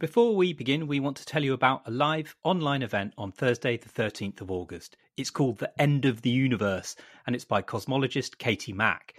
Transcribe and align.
Before 0.00 0.34
we 0.34 0.54
begin, 0.54 0.86
we 0.86 0.98
want 0.98 1.18
to 1.18 1.26
tell 1.26 1.44
you 1.44 1.52
about 1.52 1.82
a 1.84 1.90
live 1.90 2.34
online 2.42 2.80
event 2.80 3.12
on 3.18 3.32
Thursday, 3.32 3.76
the 3.76 3.90
13th 3.90 4.40
of 4.40 4.50
August. 4.50 4.96
It's 5.18 5.28
called 5.28 5.58
The 5.58 5.78
End 5.78 6.06
of 6.06 6.22
the 6.22 6.30
Universe, 6.30 6.96
and 7.26 7.36
it's 7.36 7.44
by 7.44 7.60
cosmologist 7.60 8.38
Katie 8.38 8.72
Mack. 8.72 9.16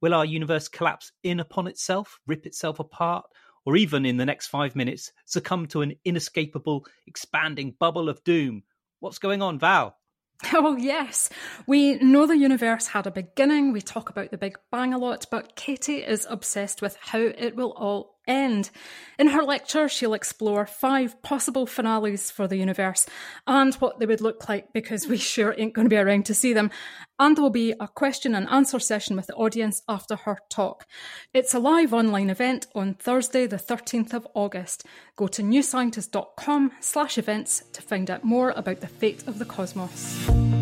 Will 0.00 0.12
our 0.12 0.24
universe 0.24 0.66
collapse 0.66 1.12
in 1.22 1.38
upon 1.38 1.68
itself, 1.68 2.18
rip 2.26 2.46
itself 2.46 2.80
apart, 2.80 3.26
or 3.64 3.76
even 3.76 4.04
in 4.04 4.16
the 4.16 4.26
next 4.26 4.48
five 4.48 4.74
minutes 4.74 5.12
succumb 5.24 5.66
to 5.66 5.82
an 5.82 5.94
inescapable, 6.04 6.84
expanding 7.06 7.76
bubble 7.78 8.08
of 8.08 8.24
doom? 8.24 8.64
What's 8.98 9.20
going 9.20 9.40
on, 9.40 9.60
Val? 9.60 9.96
Oh, 10.52 10.76
yes. 10.76 11.30
We 11.68 11.94
know 11.98 12.26
the 12.26 12.36
universe 12.36 12.88
had 12.88 13.06
a 13.06 13.12
beginning. 13.12 13.72
We 13.72 13.80
talk 13.80 14.10
about 14.10 14.32
the 14.32 14.36
Big 14.36 14.58
Bang 14.72 14.92
a 14.92 14.98
lot, 14.98 15.26
but 15.30 15.54
Katie 15.54 16.02
is 16.04 16.26
obsessed 16.28 16.82
with 16.82 16.96
how 17.00 17.20
it 17.20 17.54
will 17.54 17.72
all 17.74 18.13
end. 18.26 18.70
In 19.18 19.28
her 19.28 19.42
lecture, 19.42 19.88
she'll 19.88 20.14
explore 20.14 20.66
five 20.66 21.20
possible 21.22 21.66
finales 21.66 22.30
for 22.30 22.48
the 22.48 22.56
universe 22.56 23.06
and 23.46 23.74
what 23.76 23.98
they 23.98 24.06
would 24.06 24.20
look 24.20 24.48
like 24.48 24.72
because 24.72 25.06
we 25.06 25.16
sure 25.16 25.54
ain't 25.56 25.74
going 25.74 25.86
to 25.86 25.90
be 25.90 25.96
around 25.96 26.26
to 26.26 26.34
see 26.34 26.52
them. 26.52 26.70
And 27.18 27.36
there 27.36 27.42
will 27.42 27.50
be 27.50 27.74
a 27.78 27.88
question 27.88 28.34
and 28.34 28.48
answer 28.48 28.78
session 28.78 29.16
with 29.16 29.28
the 29.28 29.34
audience 29.34 29.82
after 29.88 30.16
her 30.16 30.38
talk. 30.50 30.86
It's 31.32 31.54
a 31.54 31.60
live 31.60 31.94
online 31.94 32.30
event 32.30 32.66
on 32.74 32.94
Thursday, 32.94 33.46
the 33.46 33.56
13th 33.56 34.14
of 34.14 34.26
August. 34.34 34.84
Go 35.16 35.28
to 35.28 35.42
newscientist.com 35.42 36.72
slash 36.80 37.18
events 37.18 37.64
to 37.72 37.82
find 37.82 38.10
out 38.10 38.24
more 38.24 38.50
about 38.50 38.80
the 38.80 38.88
fate 38.88 39.26
of 39.28 39.38
the 39.38 39.44
cosmos. 39.44 40.53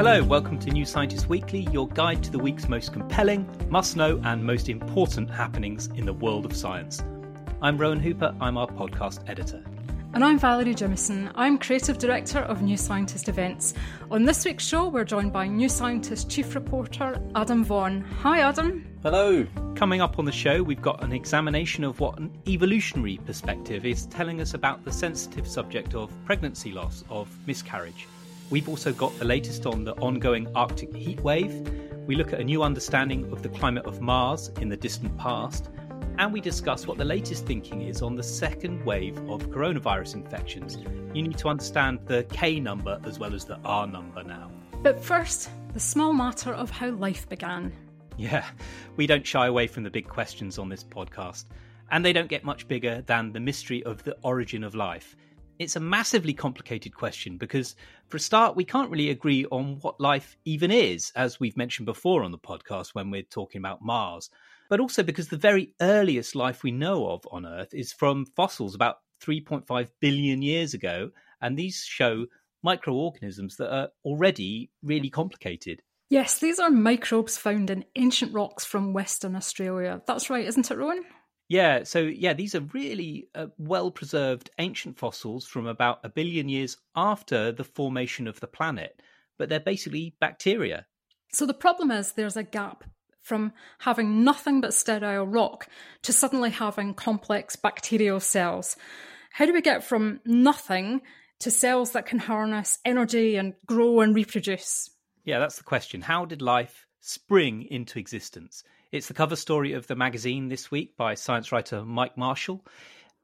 Hello, 0.00 0.24
welcome 0.24 0.58
to 0.60 0.70
New 0.70 0.86
Scientist 0.86 1.28
Weekly, 1.28 1.68
your 1.72 1.86
guide 1.88 2.22
to 2.22 2.30
the 2.30 2.38
week's 2.38 2.70
most 2.70 2.94
compelling, 2.94 3.46
must 3.68 3.98
know, 3.98 4.18
and 4.24 4.42
most 4.42 4.70
important 4.70 5.30
happenings 5.30 5.88
in 5.88 6.06
the 6.06 6.12
world 6.14 6.46
of 6.46 6.56
science. 6.56 7.04
I'm 7.60 7.76
Rowan 7.76 8.00
Hooper, 8.00 8.34
I'm 8.40 8.56
our 8.56 8.66
podcast 8.66 9.28
editor. 9.28 9.62
And 10.14 10.24
I'm 10.24 10.38
Valerie 10.38 10.72
Jamieson. 10.72 11.30
I'm 11.34 11.58
Creative 11.58 11.98
Director 11.98 12.38
of 12.38 12.62
New 12.62 12.78
Scientist 12.78 13.28
Events. 13.28 13.74
On 14.10 14.24
this 14.24 14.42
week's 14.46 14.64
show, 14.64 14.88
we're 14.88 15.04
joined 15.04 15.34
by 15.34 15.46
New 15.46 15.68
Scientist 15.68 16.30
Chief 16.30 16.54
Reporter 16.54 17.20
Adam 17.34 17.62
Vaughan. 17.62 18.00
Hi, 18.22 18.40
Adam. 18.40 18.86
Hello. 19.02 19.46
Coming 19.74 20.00
up 20.00 20.18
on 20.18 20.24
the 20.24 20.32
show, 20.32 20.62
we've 20.62 20.80
got 20.80 21.04
an 21.04 21.12
examination 21.12 21.84
of 21.84 22.00
what 22.00 22.18
an 22.18 22.34
evolutionary 22.48 23.18
perspective 23.26 23.84
is 23.84 24.06
telling 24.06 24.40
us 24.40 24.54
about 24.54 24.82
the 24.82 24.92
sensitive 24.92 25.46
subject 25.46 25.94
of 25.94 26.10
pregnancy 26.24 26.72
loss, 26.72 27.04
of 27.10 27.28
miscarriage. 27.46 28.06
We've 28.50 28.68
also 28.68 28.92
got 28.92 29.16
the 29.16 29.24
latest 29.24 29.64
on 29.64 29.84
the 29.84 29.94
ongoing 29.94 30.48
Arctic 30.56 30.92
heat 30.92 31.20
wave. 31.20 31.54
We 32.08 32.16
look 32.16 32.32
at 32.32 32.40
a 32.40 32.44
new 32.44 32.64
understanding 32.64 33.30
of 33.32 33.44
the 33.44 33.48
climate 33.48 33.86
of 33.86 34.00
Mars 34.00 34.50
in 34.60 34.68
the 34.68 34.76
distant 34.76 35.16
past. 35.18 35.70
And 36.18 36.32
we 36.32 36.40
discuss 36.40 36.84
what 36.84 36.98
the 36.98 37.04
latest 37.04 37.46
thinking 37.46 37.82
is 37.82 38.02
on 38.02 38.16
the 38.16 38.24
second 38.24 38.84
wave 38.84 39.16
of 39.30 39.48
coronavirus 39.50 40.14
infections. 40.14 40.78
You 41.14 41.22
need 41.22 41.38
to 41.38 41.48
understand 41.48 42.00
the 42.06 42.24
K 42.24 42.58
number 42.58 43.00
as 43.04 43.20
well 43.20 43.34
as 43.34 43.44
the 43.44 43.60
R 43.64 43.86
number 43.86 44.24
now. 44.24 44.50
But 44.82 45.00
first, 45.00 45.48
the 45.72 45.78
small 45.78 46.12
matter 46.12 46.52
of 46.52 46.70
how 46.70 46.90
life 46.90 47.28
began. 47.28 47.72
Yeah, 48.16 48.44
we 48.96 49.06
don't 49.06 49.24
shy 49.24 49.46
away 49.46 49.68
from 49.68 49.84
the 49.84 49.90
big 49.90 50.08
questions 50.08 50.58
on 50.58 50.68
this 50.68 50.82
podcast. 50.82 51.44
And 51.92 52.04
they 52.04 52.12
don't 52.12 52.28
get 52.28 52.42
much 52.42 52.66
bigger 52.66 53.02
than 53.06 53.32
the 53.32 53.40
mystery 53.40 53.84
of 53.84 54.02
the 54.02 54.16
origin 54.22 54.64
of 54.64 54.74
life 54.74 55.14
it's 55.60 55.76
a 55.76 55.80
massively 55.80 56.32
complicated 56.32 56.94
question 56.94 57.36
because, 57.36 57.76
for 58.08 58.16
a 58.16 58.20
start, 58.20 58.56
we 58.56 58.64
can't 58.64 58.90
really 58.90 59.10
agree 59.10 59.44
on 59.50 59.76
what 59.82 60.00
life 60.00 60.38
even 60.46 60.70
is, 60.70 61.12
as 61.14 61.38
we've 61.38 61.56
mentioned 61.56 61.84
before 61.84 62.24
on 62.24 62.32
the 62.32 62.38
podcast 62.38 62.94
when 62.94 63.10
we're 63.10 63.22
talking 63.22 63.60
about 63.60 63.82
Mars. 63.82 64.30
But 64.70 64.80
also 64.80 65.02
because 65.02 65.28
the 65.28 65.36
very 65.36 65.74
earliest 65.82 66.34
life 66.34 66.62
we 66.62 66.70
know 66.70 67.10
of 67.10 67.28
on 67.30 67.44
Earth 67.44 67.74
is 67.74 67.92
from 67.92 68.24
fossils 68.24 68.74
about 68.74 69.00
3.5 69.22 69.90
billion 70.00 70.40
years 70.40 70.72
ago, 70.72 71.10
and 71.42 71.58
these 71.58 71.84
show 71.84 72.24
microorganisms 72.62 73.56
that 73.56 73.70
are 73.70 73.88
already 74.02 74.70
really 74.82 75.10
complicated. 75.10 75.82
Yes, 76.08 76.38
these 76.38 76.58
are 76.58 76.70
microbes 76.70 77.36
found 77.36 77.68
in 77.68 77.84
ancient 77.96 78.32
rocks 78.32 78.64
from 78.64 78.94
Western 78.94 79.36
Australia. 79.36 80.00
That's 80.06 80.30
right, 80.30 80.46
isn't 80.46 80.70
it, 80.70 80.78
Rowan? 80.78 81.04
Yeah, 81.50 81.82
so 81.82 81.98
yeah, 81.98 82.32
these 82.32 82.54
are 82.54 82.60
really 82.60 83.26
uh, 83.34 83.48
well 83.58 83.90
preserved 83.90 84.50
ancient 84.60 84.96
fossils 84.96 85.44
from 85.44 85.66
about 85.66 85.98
a 86.04 86.08
billion 86.08 86.48
years 86.48 86.76
after 86.94 87.50
the 87.50 87.64
formation 87.64 88.28
of 88.28 88.38
the 88.38 88.46
planet, 88.46 89.02
but 89.36 89.48
they're 89.48 89.58
basically 89.58 90.14
bacteria. 90.20 90.86
So 91.32 91.46
the 91.46 91.52
problem 91.52 91.90
is 91.90 92.12
there's 92.12 92.36
a 92.36 92.44
gap 92.44 92.84
from 93.20 93.52
having 93.80 94.22
nothing 94.22 94.60
but 94.60 94.72
sterile 94.72 95.26
rock 95.26 95.66
to 96.02 96.12
suddenly 96.12 96.50
having 96.50 96.94
complex 96.94 97.56
bacterial 97.56 98.20
cells. 98.20 98.76
How 99.32 99.44
do 99.44 99.52
we 99.52 99.60
get 99.60 99.82
from 99.82 100.20
nothing 100.24 101.00
to 101.40 101.50
cells 101.50 101.90
that 101.92 102.06
can 102.06 102.20
harness 102.20 102.78
energy 102.84 103.34
and 103.34 103.54
grow 103.66 104.02
and 104.02 104.14
reproduce? 104.14 104.88
Yeah, 105.24 105.40
that's 105.40 105.58
the 105.58 105.64
question. 105.64 106.02
How 106.02 106.26
did 106.26 106.42
life 106.42 106.86
spring 107.00 107.66
into 107.68 107.98
existence? 107.98 108.62
It's 108.92 109.06
the 109.06 109.14
cover 109.14 109.36
story 109.36 109.72
of 109.72 109.86
the 109.86 109.94
magazine 109.94 110.48
this 110.48 110.72
week 110.72 110.96
by 110.96 111.14
science 111.14 111.52
writer 111.52 111.84
Mike 111.84 112.16
Marshall. 112.18 112.66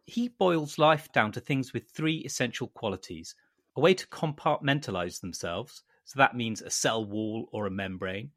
He 0.04 0.28
boils 0.28 0.78
life 0.78 1.10
down 1.10 1.32
to 1.32 1.40
things 1.40 1.72
with 1.72 1.90
three 1.90 2.18
essential 2.18 2.68
qualities 2.68 3.34
a 3.74 3.80
way 3.80 3.92
to 3.92 4.06
compartmentalize 4.06 5.20
themselves, 5.20 5.82
so 6.04 6.18
that 6.18 6.36
means 6.36 6.62
a 6.62 6.70
cell 6.70 7.04
wall 7.04 7.48
or 7.50 7.66
a 7.66 7.70
membrane, 7.72 8.30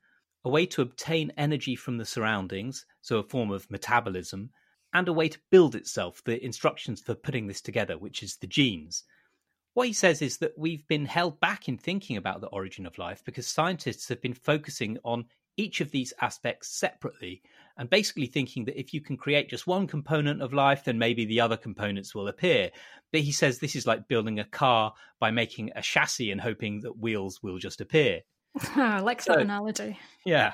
a 0.44 0.50
way 0.50 0.66
to 0.66 0.82
obtain 0.82 1.32
energy 1.38 1.76
from 1.76 2.00
the 2.00 2.06
surroundings, 2.06 2.88
so 3.00 3.20
a 3.20 3.24
form 3.24 3.52
of 3.52 3.70
metabolism, 3.70 4.50
and 4.92 5.08
a 5.08 5.14
way 5.14 5.30
to 5.30 5.40
build 5.52 5.76
itself, 5.76 6.24
the 6.24 6.44
instructions 6.44 7.00
for 7.00 7.14
putting 7.14 7.46
this 7.46 7.62
together, 7.62 7.96
which 7.96 8.24
is 8.24 8.38
the 8.38 8.48
genes. 8.48 9.04
What 9.76 9.86
he 9.86 9.94
says 9.94 10.24
is 10.24 10.40
that 10.40 10.58
we've 10.58 10.88
been 10.88 11.06
held 11.06 11.40
back 11.40 11.70
in 11.70 11.78
thinking 11.78 12.18
about 12.18 12.42
the 12.42 12.48
origin 12.48 12.88
of 12.88 12.98
life 12.98 13.24
because 13.24 13.46
scientists 13.46 14.10
have 14.10 14.20
been 14.20 14.34
focusing 14.34 14.98
on 15.06 15.26
each 15.60 15.82
of 15.82 15.92
these 15.92 16.14
aspects 16.22 16.70
separately 16.70 17.42
and 17.78 17.90
basically 17.90 18.28
thinking 18.28 18.66
that 18.66 18.80
if 18.80 18.94
you 18.94 19.02
can 19.02 19.18
create 19.18 19.50
just 19.50 19.68
one 19.68 19.88
component 19.88 20.42
of 20.42 20.54
life, 20.54 20.86
then 20.86 20.98
maybe 20.98 21.26
the 21.26 21.42
other 21.42 21.58
components 21.58 22.16
will 22.16 22.30
appear. 22.30 22.72
But 23.12 23.22
he 23.22 23.34
says 23.34 23.60
this 23.60 23.76
is 23.76 23.86
like 23.86 24.08
building 24.08 24.40
a 24.40 24.46
car 24.46 24.94
by 25.20 25.32
making 25.32 25.72
a 25.76 25.82
chassis 25.82 26.32
and 26.32 26.40
hoping 26.40 26.82
that 26.82 26.98
wheels 26.98 27.44
will 27.44 27.58
just 27.58 27.82
appear. 27.82 28.22
I 28.76 29.02
like 29.02 29.24
that 29.26 29.36
so, 29.36 29.40
analogy. 29.40 30.00
Yeah. 30.26 30.54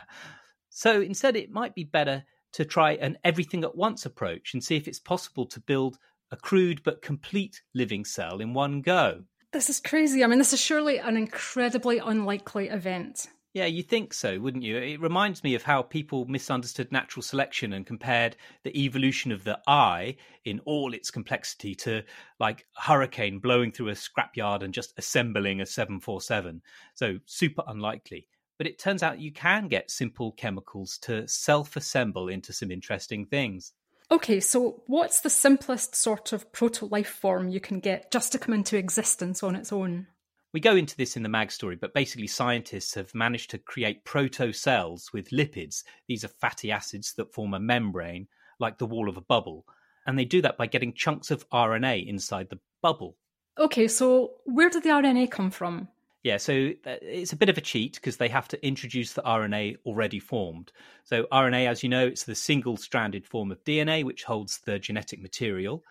So 0.70 1.02
instead, 1.02 1.36
it 1.36 1.52
might 1.52 1.76
be 1.76 1.84
better 1.84 2.26
to 2.54 2.66
try 2.66 2.94
an 2.94 3.18
everything 3.24 3.64
at 3.64 3.76
once 3.76 4.06
approach 4.06 4.54
and 4.54 4.64
see 4.64 4.76
if 4.76 4.88
it's 4.88 5.00
possible 5.00 5.46
to 5.48 5.60
build 5.60 6.00
a 6.32 6.36
crude 6.36 6.82
but 6.84 7.02
complete 7.02 7.62
living 7.74 8.06
cell 8.06 8.40
in 8.40 8.54
one 8.54 8.82
go. 8.82 9.24
This 9.52 9.70
is 9.70 9.80
crazy. 9.80 10.24
I 10.24 10.28
mean, 10.28 10.40
this 10.40 10.54
is 10.54 10.60
surely 10.60 10.98
an 10.98 11.16
incredibly 11.16 12.00
unlikely 12.00 12.70
event. 12.70 13.28
Yeah, 13.56 13.68
you 13.68 13.84
think 13.84 14.14
so, 14.14 14.38
wouldn't 14.38 14.66
you? 14.66 14.76
It 14.76 15.00
reminds 15.00 15.42
me 15.42 15.56
of 15.56 15.64
how 15.64 15.82
people 15.82 16.26
misunderstood 16.26 16.92
natural 16.92 17.24
selection 17.24 17.72
and 17.72 17.88
compared 17.88 18.36
the 18.64 18.78
evolution 18.78 19.32
of 19.32 19.46
the 19.46 19.58
eye 19.66 20.18
in 20.44 20.60
all 20.66 20.94
its 20.94 21.10
complexity 21.10 21.74
to 21.76 22.04
like 22.38 22.66
a 22.78 22.82
hurricane 22.82 23.40
blowing 23.40 23.72
through 23.72 23.88
a 23.88 23.94
scrapyard 23.94 24.62
and 24.62 24.74
just 24.74 24.94
assembling 24.98 25.62
a 25.62 25.66
747. 25.66 26.62
So 26.96 27.18
super 27.28 27.64
unlikely. 27.66 28.28
But 28.58 28.68
it 28.68 28.78
turns 28.78 29.02
out 29.02 29.22
you 29.22 29.32
can 29.32 29.70
get 29.70 29.90
simple 29.90 30.34
chemicals 30.34 30.98
to 31.04 31.26
self 31.26 31.78
assemble 31.78 32.28
into 32.28 32.52
some 32.52 32.72
interesting 32.72 33.26
things. 33.26 33.72
Okay, 34.12 34.42
so 34.42 34.84
what's 34.88 35.22
the 35.22 35.30
simplest 35.30 35.96
sort 35.96 36.34
of 36.34 36.52
proto 36.52 36.88
life 36.88 37.08
form 37.08 37.48
you 37.48 37.62
can 37.62 37.80
get 37.80 38.12
just 38.12 38.34
to 38.34 38.38
come 38.38 38.54
into 38.54 38.76
existence 38.76 39.44
on 39.44 39.56
its 39.56 39.72
own? 39.72 40.08
We 40.56 40.62
go 40.62 40.78
into 40.78 40.96
this 40.96 41.18
in 41.18 41.24
the 41.24 41.28
mag 41.28 41.52
story, 41.52 41.76
but 41.76 41.94
basically, 41.94 42.28
scientists 42.28 42.94
have 42.94 43.14
managed 43.14 43.50
to 43.50 43.58
create 43.58 44.06
proto 44.06 44.54
cells 44.54 45.12
with 45.12 45.32
lipids. 45.32 45.84
These 46.08 46.24
are 46.24 46.30
fatty 46.30 46.72
acids 46.72 47.14
that 47.16 47.34
form 47.34 47.54
a 47.54 47.60
membrane, 47.60 48.30
like 48.58 48.78
the 48.78 48.86
wall 48.86 49.10
of 49.10 49.18
a 49.18 49.22
bubble. 49.22 49.66
And 50.08 50.18
they 50.18 50.24
do 50.24 50.42
that 50.44 50.58
by 50.58 50.68
getting 50.68 50.94
chunks 50.94 51.30
of 51.30 51.46
RNA 51.50 52.08
inside 52.08 52.48
the 52.50 52.60
bubble. 52.82 53.18
Okay, 53.58 53.90
so 53.90 54.36
where 54.46 54.70
did 54.70 54.84
the 54.84 54.92
RNA 54.92 55.30
come 55.30 55.52
from? 55.52 55.90
Yeah, 56.24 56.38
so 56.38 56.72
uh, 56.86 56.96
it's 57.02 57.34
a 57.34 57.38
bit 57.38 57.50
of 57.50 57.58
a 57.58 57.62
cheat 57.62 57.96
because 57.96 58.16
they 58.16 58.30
have 58.30 58.48
to 58.48 58.66
introduce 58.66 59.12
the 59.12 59.24
RNA 59.24 59.80
already 59.86 60.20
formed. 60.20 60.72
So, 61.04 61.26
RNA, 61.34 61.68
as 61.68 61.84
you 61.84 61.90
know, 61.90 62.08
it's 62.08 62.24
the 62.24 62.34
single 62.34 62.78
stranded 62.78 63.28
form 63.28 63.52
of 63.52 63.62
DNA 63.66 64.06
which 64.06 64.24
holds 64.24 64.60
the 64.60 64.80
genetic 64.80 65.22
material. 65.22 65.84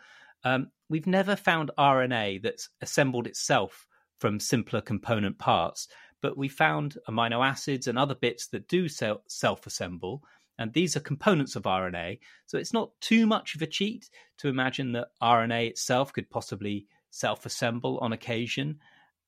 Um, 0.43 0.71
we've 0.89 1.07
never 1.07 1.37
found 1.37 1.71
RNA 1.77 2.41
that's 2.45 2.71
assembled 2.81 3.27
itself 3.27 3.87
from 4.19 4.41
simpler 4.41 4.81
component 4.81 5.39
parts. 5.39 5.89
But 6.21 6.37
we 6.39 6.49
found 6.49 6.97
amino 7.09 7.47
acids 7.47 7.87
and 7.87 7.99
other 7.99 8.15
bits 8.15 8.47
that 8.49 8.69
do 8.69 8.89
self 8.89 9.67
assemble. 9.67 10.23
And 10.59 10.73
these 10.73 10.97
are 10.97 11.01
components 11.01 11.57
of 11.57 11.65
RNA. 11.65 12.21
So 12.47 12.59
it's 12.59 12.73
not 12.73 12.91
too 13.01 13.27
much 13.27 13.55
of 13.55 13.63
a 13.63 13.67
cheat 13.67 14.09
to 14.39 14.49
imagine 14.49 14.93
that 14.93 15.09
RNA 15.23 15.71
itself 15.71 16.13
could 16.13 16.31
possibly 16.31 16.87
self 17.11 17.45
assemble 17.45 17.99
on 17.99 18.13
occasion. 18.13 18.79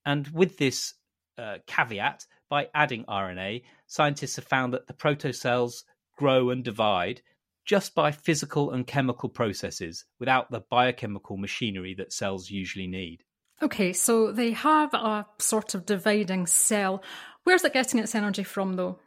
And 0.05 0.29
with 0.29 0.57
this 0.57 0.95
uh, 1.37 1.59
caveat, 1.67 2.27
by 2.49 2.69
adding 2.75 3.05
RNA, 3.05 3.65
scientists 3.87 4.37
have 4.37 4.47
found 4.47 4.73
that 4.73 4.87
the 4.87 4.95
protocells 4.95 5.83
grow 6.17 6.51
and 6.51 6.65
divide 6.65 7.23
just 7.65 7.95
by 7.95 8.13
physical 8.13 8.71
and 8.71 8.87
chemical 8.87 9.29
processes 9.29 10.05
without 10.21 10.51
the 10.51 10.61
biochemical 10.71 11.37
machinery 11.37 11.95
that 11.95 12.13
cells 12.13 12.49
usually 12.49 12.87
need. 12.87 13.25
Okay, 13.63 13.93
so 13.93 14.33
they 14.33 14.53
have 14.53 14.93
a 14.93 15.27
sort 15.39 15.75
of 15.75 15.87
dividing 15.87 16.47
cell. 16.47 17.03
Where's 17.45 17.65
it 17.65 17.73
getting 17.73 18.01
its 18.01 18.15
energy 18.15 18.43
from, 18.43 18.75
though? 18.75 18.99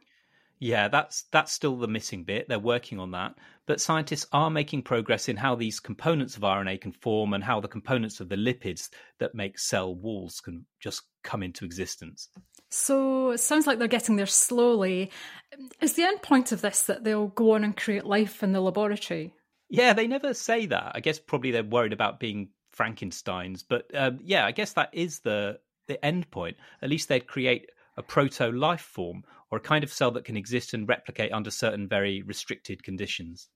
Yeah, 0.60 0.88
that's 0.88 1.24
that's 1.32 1.52
still 1.52 1.76
the 1.76 1.88
missing 1.88 2.24
bit. 2.24 2.46
They're 2.46 2.58
working 2.58 2.98
on 2.98 3.12
that, 3.12 3.34
but 3.66 3.80
scientists 3.80 4.26
are 4.30 4.50
making 4.50 4.82
progress 4.82 5.28
in 5.28 5.36
how 5.36 5.54
these 5.54 5.80
components 5.80 6.36
of 6.36 6.42
RNA 6.42 6.82
can 6.82 6.92
form 6.92 7.32
and 7.32 7.42
how 7.42 7.60
the 7.60 7.68
components 7.68 8.20
of 8.20 8.28
the 8.28 8.36
lipids 8.36 8.90
that 9.20 9.34
make 9.34 9.58
cell 9.58 9.94
walls 9.94 10.42
can 10.42 10.66
just 10.78 11.02
come 11.24 11.42
into 11.42 11.64
existence. 11.64 12.28
So 12.68 13.30
it 13.30 13.38
sounds 13.38 13.66
like 13.66 13.78
they're 13.78 13.88
getting 13.88 14.16
there 14.16 14.26
slowly. 14.26 15.10
Is 15.80 15.94
the 15.94 16.04
end 16.04 16.20
point 16.20 16.52
of 16.52 16.60
this 16.60 16.82
that 16.82 17.04
they'll 17.04 17.28
go 17.28 17.52
on 17.52 17.64
and 17.64 17.74
create 17.74 18.04
life 18.04 18.42
in 18.42 18.52
the 18.52 18.60
laboratory? 18.60 19.32
Yeah, 19.70 19.94
they 19.94 20.06
never 20.06 20.34
say 20.34 20.66
that. 20.66 20.92
I 20.94 21.00
guess 21.00 21.18
probably 21.18 21.52
they're 21.52 21.64
worried 21.64 21.94
about 21.94 22.20
being 22.20 22.50
Frankenstein's, 22.72 23.62
but 23.62 23.90
um, 23.94 24.20
yeah, 24.24 24.46
I 24.46 24.52
guess 24.52 24.72
that 24.74 24.90
is 24.92 25.20
the 25.20 25.58
the 25.86 26.04
end 26.04 26.30
point. 26.30 26.56
At 26.82 26.88
least 26.88 27.08
they'd 27.08 27.26
create 27.26 27.70
a 27.96 28.02
proto 28.02 28.50
life 28.50 28.80
form 28.80 29.24
or 29.50 29.58
a 29.58 29.60
kind 29.60 29.82
of 29.82 29.92
cell 29.92 30.12
that 30.12 30.24
can 30.24 30.36
exist 30.36 30.72
and 30.72 30.88
replicate 30.88 31.32
under 31.32 31.50
certain 31.50 31.88
very 31.88 32.22
restricted 32.22 32.82
conditions. 32.84 33.48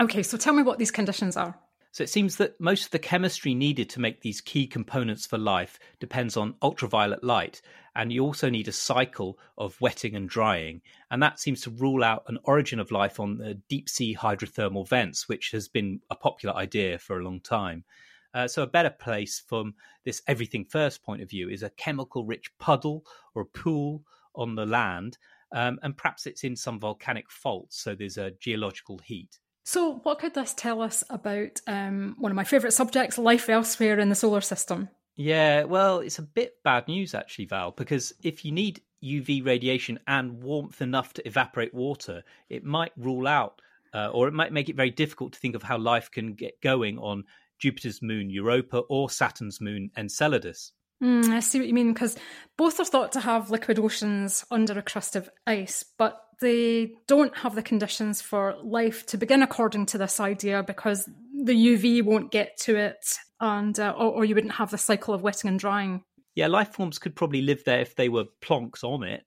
Okay, 0.00 0.22
so 0.22 0.38
tell 0.38 0.54
me 0.54 0.62
what 0.62 0.78
these 0.78 0.90
conditions 0.90 1.36
are. 1.36 1.58
So 1.92 2.02
it 2.02 2.08
seems 2.08 2.38
that 2.38 2.58
most 2.58 2.86
of 2.86 2.90
the 2.90 2.98
chemistry 2.98 3.54
needed 3.54 3.90
to 3.90 4.00
make 4.00 4.22
these 4.22 4.40
key 4.40 4.66
components 4.66 5.26
for 5.26 5.36
life 5.36 5.78
depends 6.00 6.38
on 6.38 6.54
ultraviolet 6.62 7.22
light, 7.22 7.60
and 7.94 8.10
you 8.10 8.24
also 8.24 8.48
need 8.48 8.66
a 8.66 8.72
cycle 8.72 9.38
of 9.58 9.78
wetting 9.78 10.16
and 10.16 10.26
drying. 10.26 10.80
And 11.10 11.22
that 11.22 11.38
seems 11.38 11.60
to 11.62 11.70
rule 11.70 12.02
out 12.02 12.24
an 12.28 12.38
origin 12.44 12.80
of 12.80 12.90
life 12.90 13.20
on 13.20 13.36
the 13.36 13.60
deep 13.68 13.90
sea 13.90 14.16
hydrothermal 14.18 14.88
vents, 14.88 15.28
which 15.28 15.50
has 15.50 15.68
been 15.68 16.00
a 16.10 16.16
popular 16.16 16.54
idea 16.54 16.98
for 16.98 17.18
a 17.18 17.24
long 17.24 17.40
time. 17.40 17.84
Uh, 18.34 18.48
so, 18.48 18.62
a 18.62 18.66
better 18.66 18.90
place 18.90 19.42
from 19.46 19.74
this 20.04 20.22
everything 20.26 20.64
first 20.64 21.02
point 21.02 21.22
of 21.22 21.30
view 21.30 21.48
is 21.48 21.62
a 21.62 21.70
chemical 21.70 22.24
rich 22.24 22.50
puddle 22.58 23.04
or 23.34 23.42
a 23.42 23.46
pool 23.46 24.02
on 24.34 24.54
the 24.54 24.66
land, 24.66 25.18
um, 25.54 25.78
and 25.82 25.96
perhaps 25.96 26.26
it's 26.26 26.44
in 26.44 26.56
some 26.56 26.80
volcanic 26.80 27.30
faults, 27.30 27.78
so 27.78 27.94
there's 27.94 28.18
a 28.18 28.32
geological 28.32 28.98
heat. 28.98 29.38
So, 29.64 30.00
what 30.02 30.18
could 30.18 30.34
this 30.34 30.54
tell 30.54 30.82
us 30.82 31.04
about 31.10 31.60
um, 31.66 32.16
one 32.18 32.32
of 32.32 32.36
my 32.36 32.44
favourite 32.44 32.72
subjects, 32.72 33.18
life 33.18 33.48
elsewhere 33.48 33.98
in 33.98 34.08
the 34.08 34.14
solar 34.14 34.40
system? 34.40 34.88
Yeah, 35.14 35.64
well, 35.64 36.00
it's 36.00 36.18
a 36.18 36.22
bit 36.22 36.54
bad 36.64 36.88
news 36.88 37.14
actually, 37.14 37.44
Val, 37.44 37.72
because 37.72 38.12
if 38.22 38.44
you 38.44 38.52
need 38.52 38.80
UV 39.04 39.44
radiation 39.44 39.98
and 40.06 40.42
warmth 40.42 40.80
enough 40.80 41.12
to 41.14 41.26
evaporate 41.26 41.74
water, 41.74 42.22
it 42.48 42.64
might 42.64 42.92
rule 42.96 43.26
out 43.26 43.60
uh, 43.94 44.08
or 44.08 44.28
it 44.28 44.34
might 44.34 44.52
make 44.52 44.68
it 44.68 44.76
very 44.76 44.90
difficult 44.90 45.32
to 45.34 45.38
think 45.38 45.54
of 45.54 45.62
how 45.62 45.78
life 45.78 46.10
can 46.10 46.34
get 46.34 46.60
going 46.60 46.98
on 46.98 47.24
Jupiter's 47.62 48.02
moon 48.02 48.28
Europa 48.28 48.78
or 48.88 49.08
Saturn's 49.08 49.60
moon 49.60 49.90
Enceladus. 49.96 50.72
Mm, 51.02 51.28
I 51.30 51.40
see 51.40 51.58
what 51.58 51.68
you 51.68 51.74
mean, 51.74 51.92
because 51.92 52.16
both 52.56 52.78
are 52.80 52.84
thought 52.84 53.12
to 53.12 53.20
have 53.20 53.50
liquid 53.50 53.78
oceans 53.78 54.44
under 54.50 54.78
a 54.78 54.82
crust 54.82 55.16
of 55.16 55.30
ice, 55.46 55.84
but 55.96 56.20
they 56.40 56.92
don't 57.06 57.36
have 57.38 57.54
the 57.54 57.62
conditions 57.62 58.20
for 58.20 58.56
life 58.62 59.06
to 59.06 59.16
begin 59.16 59.42
according 59.42 59.86
to 59.86 59.98
this 59.98 60.20
idea 60.20 60.62
because 60.62 61.08
the 61.44 61.54
UV 61.54 62.02
won't 62.04 62.30
get 62.30 62.56
to 62.58 62.76
it, 62.76 63.18
and 63.40 63.78
uh, 63.78 63.94
or, 63.96 64.12
or 64.12 64.24
you 64.24 64.34
wouldn't 64.34 64.54
have 64.54 64.70
the 64.70 64.78
cycle 64.78 65.14
of 65.14 65.22
wetting 65.22 65.48
and 65.48 65.58
drying. 65.58 66.02
Yeah, 66.34 66.46
life 66.48 66.72
forms 66.72 66.98
could 66.98 67.14
probably 67.14 67.42
live 67.42 67.62
there 67.64 67.80
if 67.80 67.94
they 67.94 68.08
were 68.08 68.24
plonks 68.40 68.84
on 68.84 69.02
it, 69.02 69.24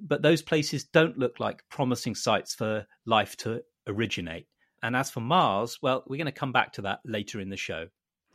but 0.00 0.22
those 0.22 0.42
places 0.42 0.84
don't 0.84 1.18
look 1.18 1.40
like 1.40 1.64
promising 1.68 2.14
sites 2.14 2.54
for 2.54 2.86
life 3.06 3.36
to 3.38 3.62
originate. 3.86 4.46
And 4.82 4.96
as 4.96 5.10
for 5.10 5.20
Mars, 5.20 5.78
well, 5.80 6.02
we're 6.08 6.16
going 6.16 6.26
to 6.26 6.32
come 6.32 6.52
back 6.52 6.72
to 6.72 6.82
that 6.82 7.00
later 7.04 7.40
in 7.40 7.50
the 7.50 7.56
show. 7.56 7.86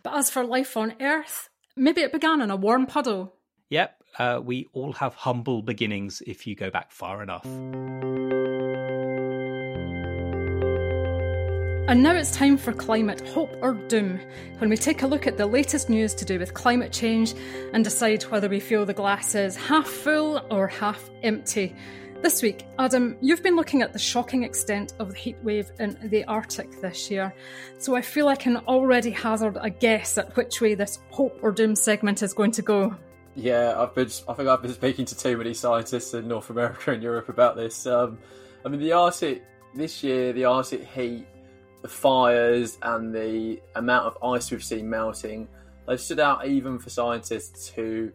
But 0.02 0.16
as 0.16 0.30
for 0.30 0.46
life 0.46 0.78
on 0.78 0.96
Earth, 1.02 1.50
maybe 1.76 2.02
it 2.02 2.14
began 2.14 2.40
in 2.40 2.50
a 2.50 2.56
warm 2.56 2.86
puddle. 2.86 3.34
Yep, 3.70 4.02
uh, 4.18 4.40
we 4.42 4.68
all 4.72 4.94
have 4.94 5.14
humble 5.14 5.62
beginnings 5.62 6.22
if 6.26 6.48
you 6.48 6.56
go 6.56 6.70
back 6.70 6.92
far 6.92 7.22
enough. 7.22 7.46
And 11.90 12.04
now 12.04 12.14
it's 12.14 12.32
time 12.32 12.58
for 12.58 12.72
Climate 12.72 13.28
Hope 13.30 13.50
or 13.62 13.74
Doom, 13.74 14.20
when 14.58 14.70
we 14.70 14.78
take 14.78 15.04
a 15.04 15.08
look 15.08 15.28
at 15.28 15.38
the 15.38 15.46
latest 15.46 15.90
news 15.90 16.14
to 16.16 16.26
do 16.26 16.40
with 16.40 16.54
climate 16.54 16.94
change 16.94 17.34
and 17.74 17.84
decide 17.84 18.24
whether 18.24 18.48
we 18.48 18.60
feel 18.62 18.86
the 18.86 18.94
glass 18.94 19.36
is 19.36 19.56
half 19.56 19.88
full 19.88 20.46
or 20.50 20.68
half 20.68 21.10
empty. 21.24 21.76
This 22.24 22.42
week, 22.42 22.66
Adam, 22.80 23.16
you've 23.22 23.44
been 23.44 23.56
looking 23.56 23.84
at 23.84 23.94
the 23.94 24.00
shocking 24.00 24.44
extent 24.44 24.94
of 24.98 25.10
the 25.10 25.16
heatwave 25.16 25.70
in 25.80 26.10
the 26.10 26.26
Arctic 26.26 26.82
this 26.82 27.12
year, 27.12 27.32
so 27.78 27.96
I 27.96 28.02
feel 28.02 28.28
I 28.28 28.36
can 28.36 28.58
already 28.68 29.12
hazard 29.12 29.58
a 29.62 29.70
guess 29.70 30.18
at 30.18 30.36
which 30.36 30.60
way 30.60 30.74
this 30.74 31.00
hope 31.12 31.38
or 31.44 31.52
doom 31.52 31.76
segment 31.76 32.24
is 32.24 32.34
going 32.34 32.52
to 32.52 32.64
go. 32.64 32.96
Yeah, 33.36 33.80
I've 33.80 33.94
been. 33.94 34.10
I 34.28 34.34
think 34.34 34.50
I've 34.50 34.64
been 34.64 34.74
speaking 34.74 35.06
to 35.06 35.18
too 35.18 35.38
many 35.38 35.54
scientists 35.54 36.16
in 36.16 36.28
North 36.28 36.50
America 36.50 36.92
and 36.92 37.04
Europe 37.04 37.30
about 37.30 37.56
this. 37.56 37.86
Um, 37.86 38.18
I 38.66 38.70
mean, 38.70 38.80
the 38.80 38.94
Arctic 38.94 39.44
this 39.76 40.04
year, 40.04 40.34
the 40.34 40.46
Arctic 40.46 40.86
heat, 40.86 41.28
the 41.84 41.88
fires, 41.88 42.80
and 42.82 43.14
the 43.14 43.62
amount 43.76 44.08
of 44.08 44.24
ice 44.24 44.50
we've 44.50 44.64
seen 44.64 44.90
melting, 44.90 45.48
they've 45.88 46.02
stood 46.02 46.20
out 46.20 46.48
even 46.48 46.80
for 46.80 46.90
scientists 46.90 47.70
who 47.70 48.12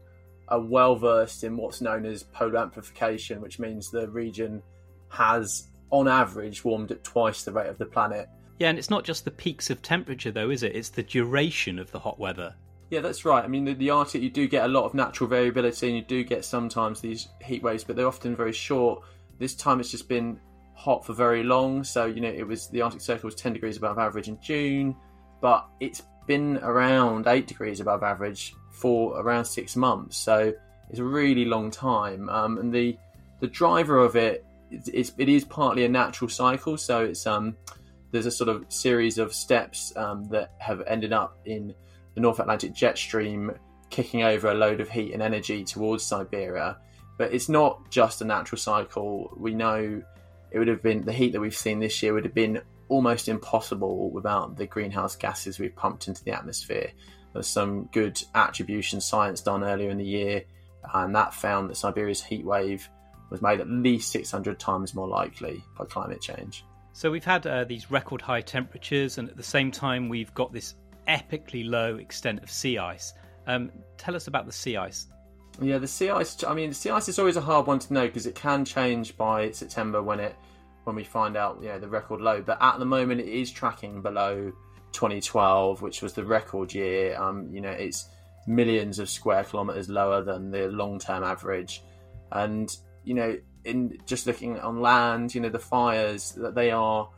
are 0.52 0.60
well 0.60 0.94
versed 0.94 1.44
in 1.44 1.56
what's 1.56 1.80
known 1.80 2.04
as 2.04 2.22
polar 2.22 2.58
amplification, 2.58 3.40
which 3.40 3.58
means 3.58 3.90
the 3.90 4.08
region 4.10 4.62
has, 5.08 5.68
on 5.90 6.06
average, 6.06 6.62
warmed 6.62 6.92
at 6.92 7.02
twice 7.02 7.42
the 7.42 7.52
rate 7.52 7.68
of 7.68 7.78
the 7.78 7.86
planet. 7.86 8.28
Yeah, 8.58 8.68
and 8.68 8.78
it's 8.78 8.90
not 8.90 9.02
just 9.02 9.24
the 9.24 9.30
peaks 9.30 9.70
of 9.70 9.80
temperature, 9.80 10.30
though, 10.30 10.50
is 10.50 10.62
it? 10.62 10.76
It's 10.76 10.90
the 10.90 11.02
duration 11.02 11.78
of 11.78 11.90
the 11.90 11.98
hot 11.98 12.18
weather. 12.18 12.54
Yeah, 12.90 13.00
that's 13.00 13.24
right. 13.24 13.42
I 13.42 13.48
mean, 13.48 13.64
the, 13.64 13.72
the 13.72 13.88
Arctic, 13.88 14.20
you 14.20 14.28
do 14.28 14.46
get 14.46 14.66
a 14.66 14.68
lot 14.68 14.84
of 14.84 14.92
natural 14.92 15.26
variability, 15.26 15.88
and 15.88 15.96
you 15.96 16.02
do 16.02 16.22
get 16.22 16.44
sometimes 16.44 17.00
these 17.00 17.28
heat 17.42 17.62
waves, 17.62 17.82
but 17.82 17.96
they're 17.96 18.06
often 18.06 18.36
very 18.36 18.52
short. 18.52 19.02
This 19.38 19.54
time, 19.54 19.80
it's 19.80 19.90
just 19.90 20.06
been 20.06 20.38
hot 20.74 21.06
for 21.06 21.14
very 21.14 21.42
long. 21.42 21.82
So, 21.82 22.04
you 22.04 22.20
know, 22.20 22.28
it 22.28 22.46
was 22.46 22.68
the 22.68 22.82
Arctic 22.82 23.00
Circle 23.00 23.28
was 23.28 23.34
10 23.36 23.54
degrees 23.54 23.78
above 23.78 23.98
average 23.98 24.28
in 24.28 24.38
June, 24.42 24.94
but 25.40 25.66
it's 25.80 26.02
been 26.26 26.58
around 26.58 27.26
8 27.26 27.46
degrees 27.46 27.80
above 27.80 28.02
average 28.02 28.54
for 28.70 29.20
around 29.20 29.44
six 29.44 29.76
months. 29.76 30.16
So 30.16 30.52
it's 30.90 30.98
a 30.98 31.04
really 31.04 31.44
long 31.44 31.70
time. 31.70 32.28
Um, 32.28 32.58
and 32.58 32.74
the 32.74 32.96
the 33.40 33.46
driver 33.48 33.98
of 33.98 34.14
it 34.14 34.44
is 34.70 35.12
it 35.18 35.28
is 35.28 35.44
partly 35.44 35.84
a 35.84 35.88
natural 35.88 36.28
cycle. 36.28 36.76
So 36.76 37.04
it's 37.04 37.26
um 37.26 37.56
there's 38.12 38.26
a 38.26 38.30
sort 38.30 38.48
of 38.48 38.66
series 38.68 39.18
of 39.18 39.34
steps 39.34 39.92
um, 39.96 40.28
that 40.28 40.52
have 40.58 40.82
ended 40.86 41.12
up 41.12 41.38
in 41.46 41.74
the 42.14 42.20
North 42.20 42.38
Atlantic 42.40 42.74
jet 42.74 42.98
stream 42.98 43.52
kicking 43.88 44.22
over 44.22 44.50
a 44.50 44.54
load 44.54 44.80
of 44.80 44.90
heat 44.90 45.12
and 45.12 45.22
energy 45.22 45.64
towards 45.64 46.04
Siberia. 46.04 46.76
But 47.18 47.32
it's 47.32 47.48
not 47.48 47.90
just 47.90 48.20
a 48.20 48.24
natural 48.24 48.58
cycle. 48.58 49.32
We 49.36 49.54
know 49.54 50.02
it 50.50 50.58
would 50.58 50.68
have 50.68 50.82
been 50.82 51.04
the 51.04 51.12
heat 51.12 51.32
that 51.32 51.40
we've 51.40 51.56
seen 51.56 51.80
this 51.80 52.02
year 52.02 52.12
would 52.12 52.24
have 52.24 52.34
been 52.34 52.60
almost 52.88 53.28
impossible 53.28 54.10
without 54.10 54.56
the 54.56 54.66
greenhouse 54.66 55.16
gases 55.16 55.58
we've 55.58 55.74
pumped 55.74 56.08
into 56.08 56.22
the 56.24 56.32
atmosphere. 56.32 56.92
There's 57.32 57.46
some 57.46 57.84
good 57.92 58.22
attribution 58.34 59.00
science 59.00 59.40
done 59.40 59.64
earlier 59.64 59.90
in 59.90 59.98
the 59.98 60.04
year, 60.04 60.44
and 60.94 61.14
that 61.14 61.34
found 61.34 61.70
that 61.70 61.76
Siberia's 61.76 62.22
heat 62.22 62.44
wave 62.44 62.88
was 63.30 63.40
made 63.40 63.60
at 63.60 63.68
least 63.68 64.12
600 64.12 64.58
times 64.60 64.94
more 64.94 65.08
likely 65.08 65.64
by 65.78 65.86
climate 65.86 66.20
change. 66.20 66.64
So 66.92 67.10
we've 67.10 67.24
had 67.24 67.46
uh, 67.46 67.64
these 67.64 67.90
record 67.90 68.20
high 68.20 68.42
temperatures, 68.42 69.16
and 69.16 69.28
at 69.28 69.36
the 69.36 69.42
same 69.42 69.70
time, 69.70 70.08
we've 70.10 70.32
got 70.34 70.52
this 70.52 70.74
epically 71.08 71.68
low 71.68 71.96
extent 71.96 72.42
of 72.42 72.50
sea 72.50 72.78
ice. 72.78 73.14
Um, 73.46 73.72
tell 73.96 74.14
us 74.14 74.26
about 74.26 74.46
the 74.46 74.52
sea 74.52 74.76
ice. 74.76 75.06
Yeah, 75.60 75.78
the 75.78 75.88
sea 75.88 76.10
ice. 76.10 76.44
I 76.44 76.54
mean, 76.54 76.68
the 76.68 76.74
sea 76.74 76.90
ice 76.90 77.08
is 77.08 77.18
always 77.18 77.36
a 77.36 77.40
hard 77.40 77.66
one 77.66 77.78
to 77.78 77.92
know 77.92 78.06
because 78.06 78.26
it 78.26 78.34
can 78.34 78.64
change 78.64 79.16
by 79.16 79.50
September 79.50 80.02
when 80.02 80.20
it 80.20 80.36
when 80.84 80.96
we 80.96 81.04
find 81.04 81.36
out 81.36 81.58
you 81.62 81.68
know 81.68 81.78
the 81.78 81.88
record 81.88 82.20
low. 82.20 82.42
But 82.42 82.58
at 82.60 82.78
the 82.78 82.84
moment, 82.84 83.20
it 83.20 83.28
is 83.28 83.50
tracking 83.50 84.02
below 84.02 84.52
2012, 84.92 85.82
which 85.82 86.02
was 86.02 86.12
the 86.12 86.24
record 86.24 86.72
year, 86.72 87.20
um, 87.20 87.48
you 87.52 87.60
know, 87.60 87.70
it's 87.70 88.08
millions 88.46 88.98
of 88.98 89.08
square 89.08 89.44
kilometers 89.44 89.88
lower 89.88 90.22
than 90.22 90.50
the 90.50 90.68
long 90.68 90.98
term 90.98 91.24
average. 91.24 91.82
And, 92.30 92.74
you 93.04 93.14
know, 93.14 93.36
in 93.64 93.98
just 94.06 94.26
looking 94.26 94.58
on 94.60 94.80
land, 94.80 95.34
you 95.34 95.40
know, 95.40 95.48
the 95.48 95.58
fires 95.58 96.32
that 96.32 96.54
they 96.54 96.70
are 96.70 97.08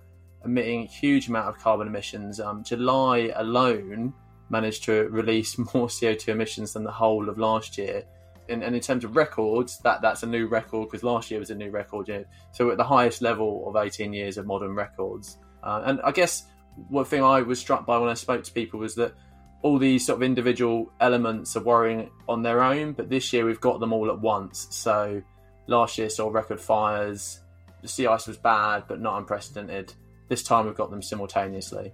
emitting 0.44 0.82
a 0.82 0.86
huge 0.86 1.28
amount 1.28 1.48
of 1.48 1.58
carbon 1.58 1.86
emissions. 1.86 2.40
Um, 2.40 2.62
July 2.64 3.32
alone 3.34 4.12
managed 4.50 4.84
to 4.84 5.08
release 5.08 5.58
more 5.74 5.88
CO2 5.88 6.28
emissions 6.28 6.72
than 6.72 6.84
the 6.84 6.92
whole 6.92 7.28
of 7.28 7.38
last 7.38 7.78
year. 7.78 8.04
And, 8.48 8.62
and 8.62 8.74
in 8.74 8.80
terms 8.80 9.04
of 9.04 9.16
records, 9.16 9.78
that, 9.80 10.02
that's 10.02 10.22
a 10.22 10.26
new 10.26 10.46
record 10.46 10.90
because 10.90 11.02
last 11.02 11.30
year 11.30 11.40
was 11.40 11.50
a 11.50 11.54
new 11.54 11.70
record. 11.70 12.08
Know, 12.08 12.24
so 12.52 12.70
at 12.70 12.76
the 12.76 12.84
highest 12.84 13.22
level 13.22 13.66
of 13.68 13.76
18 13.76 14.12
years 14.12 14.36
of 14.36 14.46
modern 14.46 14.74
records. 14.74 15.38
Uh, 15.62 15.82
and 15.86 16.00
I 16.02 16.12
guess 16.12 16.44
one 16.88 17.04
thing 17.04 17.22
I 17.22 17.42
was 17.42 17.58
struck 17.58 17.86
by 17.86 17.98
when 17.98 18.10
I 18.10 18.14
spoke 18.14 18.44
to 18.44 18.52
people 18.52 18.80
was 18.80 18.94
that 18.96 19.14
all 19.62 19.78
these 19.78 20.04
sort 20.04 20.18
of 20.18 20.22
individual 20.22 20.92
elements 21.00 21.56
are 21.56 21.62
worrying 21.62 22.10
on 22.28 22.42
their 22.42 22.62
own, 22.62 22.92
but 22.92 23.08
this 23.08 23.32
year 23.32 23.46
we've 23.46 23.60
got 23.60 23.80
them 23.80 23.94
all 23.94 24.10
at 24.10 24.20
once. 24.20 24.66
So 24.70 25.22
last 25.66 25.96
year 25.96 26.10
saw 26.10 26.28
record 26.28 26.60
fires. 26.60 27.40
The 27.80 27.88
sea 27.88 28.06
ice 28.06 28.26
was 28.26 28.36
bad, 28.36 28.84
but 28.88 29.00
not 29.00 29.18
unprecedented. 29.18 29.94
this 30.28 30.42
time 30.42 30.66
we've 30.66 30.74
got 30.74 30.90
them 30.90 31.02
simultaneously. 31.02 31.92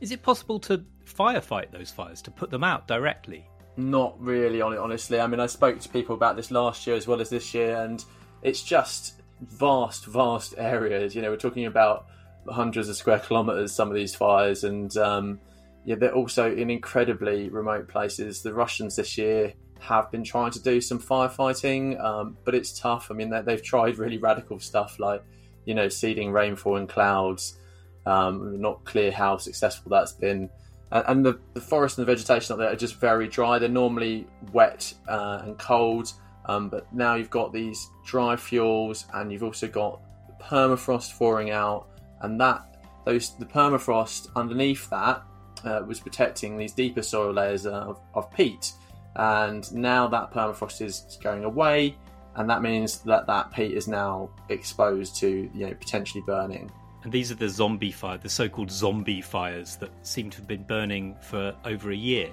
Is 0.00 0.12
it 0.12 0.22
possible 0.22 0.58
to 0.60 0.84
firefight 1.04 1.70
those 1.70 1.90
fires, 1.90 2.22
to 2.22 2.30
put 2.30 2.50
them 2.50 2.64
out 2.64 2.88
directly? 2.88 3.46
Not 3.80 4.20
really, 4.20 4.60
on 4.60 4.74
it, 4.74 4.78
honestly. 4.78 5.18
I 5.18 5.26
mean, 5.26 5.40
I 5.40 5.46
spoke 5.46 5.80
to 5.80 5.88
people 5.88 6.14
about 6.14 6.36
this 6.36 6.50
last 6.50 6.86
year 6.86 6.96
as 6.96 7.06
well 7.06 7.20
as 7.20 7.30
this 7.30 7.54
year, 7.54 7.76
and 7.76 8.04
it's 8.42 8.62
just 8.62 9.14
vast, 9.40 10.04
vast 10.04 10.54
areas. 10.58 11.14
You 11.14 11.22
know, 11.22 11.30
we're 11.30 11.36
talking 11.36 11.64
about 11.64 12.06
hundreds 12.46 12.90
of 12.90 12.96
square 12.96 13.20
kilometers, 13.20 13.72
some 13.72 13.88
of 13.88 13.94
these 13.94 14.14
fires, 14.14 14.64
and 14.64 14.94
um, 14.98 15.40
yeah, 15.86 15.94
they're 15.94 16.14
also 16.14 16.54
in 16.54 16.68
incredibly 16.68 17.48
remote 17.48 17.88
places. 17.88 18.42
The 18.42 18.52
Russians 18.52 18.96
this 18.96 19.16
year 19.16 19.54
have 19.78 20.10
been 20.10 20.24
trying 20.24 20.50
to 20.50 20.62
do 20.62 20.82
some 20.82 20.98
firefighting, 20.98 21.98
um, 22.04 22.36
but 22.44 22.54
it's 22.54 22.78
tough. 22.78 23.08
I 23.10 23.14
mean, 23.14 23.30
they've 23.30 23.62
tried 23.62 23.96
really 23.96 24.18
radical 24.18 24.60
stuff 24.60 24.98
like, 24.98 25.22
you 25.64 25.74
know, 25.74 25.88
seeding 25.88 26.32
rainfall 26.32 26.76
and 26.76 26.86
clouds. 26.86 27.56
Um, 28.04 28.60
not 28.60 28.84
clear 28.84 29.10
how 29.10 29.38
successful 29.38 29.90
that's 29.90 30.12
been. 30.12 30.50
And 30.92 31.24
the, 31.24 31.38
the 31.54 31.60
forest 31.60 31.98
and 31.98 32.06
the 32.06 32.12
vegetation 32.12 32.52
up 32.52 32.58
there 32.58 32.70
are 32.70 32.76
just 32.76 32.96
very 32.96 33.28
dry. 33.28 33.58
They're 33.58 33.68
normally 33.68 34.26
wet 34.52 34.92
uh, 35.08 35.42
and 35.44 35.56
cold, 35.56 36.12
um, 36.46 36.68
but 36.68 36.92
now 36.92 37.14
you've 37.14 37.30
got 37.30 37.52
these 37.52 37.88
dry 38.04 38.34
fuels, 38.36 39.06
and 39.14 39.30
you've 39.30 39.44
also 39.44 39.68
got 39.68 40.00
permafrost 40.40 41.12
thawing 41.12 41.50
out, 41.50 41.86
and 42.22 42.40
that 42.40 42.84
those 43.04 43.36
the 43.38 43.46
permafrost 43.46 44.28
underneath 44.34 44.90
that 44.90 45.22
uh, 45.64 45.82
was 45.86 46.00
protecting 46.00 46.56
these 46.56 46.72
deeper 46.72 47.02
soil 47.02 47.32
layers 47.32 47.66
of, 47.66 48.00
of 48.14 48.30
peat, 48.32 48.72
and 49.14 49.72
now 49.72 50.08
that 50.08 50.32
permafrost 50.32 50.82
is 50.82 51.18
going 51.22 51.44
away, 51.44 51.96
and 52.34 52.50
that 52.50 52.62
means 52.62 52.98
that 53.02 53.28
that 53.28 53.52
peat 53.52 53.72
is 53.72 53.86
now 53.86 54.28
exposed 54.48 55.14
to 55.16 55.48
you 55.54 55.66
know 55.66 55.74
potentially 55.74 56.22
burning. 56.26 56.68
And 57.02 57.12
these 57.12 57.32
are 57.32 57.34
the 57.34 57.48
zombie 57.48 57.92
fires, 57.92 58.20
the 58.22 58.28
so-called 58.28 58.70
zombie 58.70 59.22
fires 59.22 59.76
that 59.76 59.90
seem 60.06 60.30
to 60.30 60.36
have 60.38 60.46
been 60.46 60.64
burning 60.64 61.16
for 61.22 61.54
over 61.64 61.90
a 61.90 61.96
year. 61.96 62.30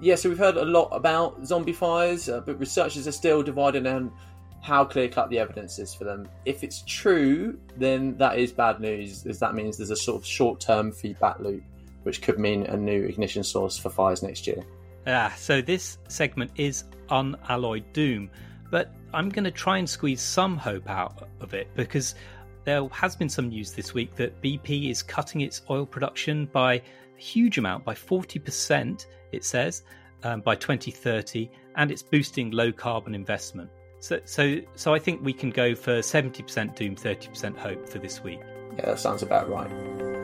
Yeah, 0.00 0.14
so 0.14 0.28
we've 0.28 0.38
heard 0.38 0.56
a 0.56 0.64
lot 0.64 0.88
about 0.92 1.46
zombie 1.46 1.72
fires, 1.72 2.28
uh, 2.28 2.40
but 2.40 2.58
researchers 2.58 3.06
are 3.06 3.12
still 3.12 3.42
divided 3.42 3.86
on 3.86 4.12
how 4.62 4.84
clear 4.84 5.08
cut 5.08 5.30
the 5.30 5.38
evidence 5.38 5.78
is 5.78 5.94
for 5.94 6.04
them. 6.04 6.28
If 6.44 6.64
it's 6.64 6.82
true, 6.86 7.58
then 7.76 8.16
that 8.18 8.38
is 8.38 8.52
bad 8.52 8.80
news, 8.80 9.24
as 9.26 9.38
that 9.38 9.54
means 9.54 9.76
there's 9.76 9.90
a 9.90 9.96
sort 9.96 10.20
of 10.20 10.26
short 10.26 10.60
term 10.60 10.92
feedback 10.92 11.38
loop, 11.38 11.62
which 12.02 12.20
could 12.20 12.38
mean 12.38 12.66
a 12.66 12.76
new 12.76 13.04
ignition 13.04 13.44
source 13.44 13.78
for 13.78 13.90
fires 13.90 14.22
next 14.22 14.46
year. 14.46 14.62
Ah, 15.06 15.32
so 15.36 15.62
this 15.62 15.98
segment 16.08 16.50
is 16.56 16.84
unalloyed 17.10 17.84
doom, 17.92 18.28
but 18.70 18.92
I'm 19.14 19.28
going 19.28 19.44
to 19.44 19.50
try 19.52 19.78
and 19.78 19.88
squeeze 19.88 20.20
some 20.20 20.56
hope 20.56 20.90
out 20.90 21.28
of 21.40 21.54
it 21.54 21.68
because 21.74 22.16
there 22.66 22.86
has 22.88 23.16
been 23.16 23.28
some 23.28 23.48
news 23.48 23.72
this 23.72 23.94
week 23.94 24.14
that 24.16 24.42
BP 24.42 24.90
is 24.90 25.02
cutting 25.02 25.40
its 25.40 25.62
oil 25.70 25.86
production 25.86 26.46
by 26.46 26.74
a 26.74 26.82
huge 27.16 27.58
amount, 27.58 27.84
by 27.84 27.94
40%, 27.94 29.06
it 29.32 29.44
says, 29.44 29.84
um, 30.24 30.40
by 30.40 30.56
2030, 30.56 31.48
and 31.76 31.90
it's 31.90 32.02
boosting 32.02 32.50
low 32.50 32.72
carbon 32.72 33.14
investment. 33.14 33.70
So, 34.00 34.20
so, 34.24 34.60
so 34.74 34.92
I 34.92 34.98
think 34.98 35.24
we 35.24 35.32
can 35.32 35.50
go 35.50 35.74
for 35.74 36.00
70% 36.00 36.74
doom, 36.74 36.96
30% 36.96 37.56
hope 37.56 37.88
for 37.88 37.98
this 38.00 38.22
week. 38.22 38.40
Yeah, 38.76 38.86
that 38.86 38.98
sounds 38.98 39.22
about 39.22 39.48
right. 39.48 40.15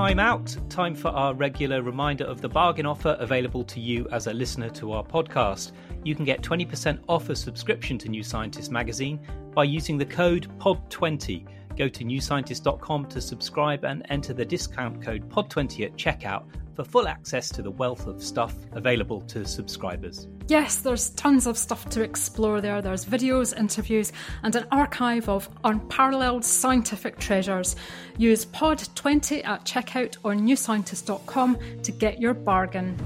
Time 0.00 0.18
out. 0.18 0.56
Time 0.70 0.94
for 0.94 1.08
our 1.08 1.34
regular 1.34 1.82
reminder 1.82 2.24
of 2.24 2.40
the 2.40 2.48
bargain 2.48 2.86
offer 2.86 3.18
available 3.20 3.62
to 3.64 3.78
you 3.78 4.08
as 4.12 4.28
a 4.28 4.32
listener 4.32 4.70
to 4.70 4.92
our 4.92 5.04
podcast. 5.04 5.72
You 6.04 6.14
can 6.14 6.24
get 6.24 6.40
20% 6.40 7.00
off 7.06 7.28
a 7.28 7.36
subscription 7.36 7.98
to 7.98 8.08
New 8.08 8.22
Scientist 8.22 8.70
magazine 8.70 9.20
by 9.52 9.64
using 9.64 9.98
the 9.98 10.06
code 10.06 10.48
POD20. 10.58 11.46
Go 11.76 11.88
to 11.88 12.04
newscientist.com 12.04 13.06
to 13.06 13.20
subscribe 13.20 13.84
and 13.84 14.04
enter 14.08 14.32
the 14.32 14.44
discount 14.44 15.02
code 15.02 15.28
POD20 15.28 15.86
at 15.86 15.96
checkout 15.96 16.44
for 16.74 16.84
full 16.84 17.08
access 17.08 17.48
to 17.50 17.62
the 17.62 17.70
wealth 17.70 18.06
of 18.06 18.22
stuff 18.22 18.54
available 18.72 19.20
to 19.22 19.44
subscribers. 19.44 20.28
Yes, 20.48 20.76
there's 20.76 21.10
tons 21.10 21.46
of 21.46 21.56
stuff 21.56 21.88
to 21.90 22.02
explore 22.02 22.60
there. 22.60 22.82
There's 22.82 23.04
videos, 23.04 23.56
interviews, 23.56 24.12
and 24.42 24.54
an 24.56 24.66
archive 24.72 25.28
of 25.28 25.48
unparalleled 25.64 26.44
scientific 26.44 27.18
treasures. 27.18 27.76
Use 28.18 28.46
POD20 28.46 29.44
at 29.46 29.64
checkout 29.64 30.16
or 30.22 30.34
newscientist.com 30.34 31.58
to 31.82 31.92
get 31.92 32.20
your 32.20 32.34
bargain. 32.34 32.96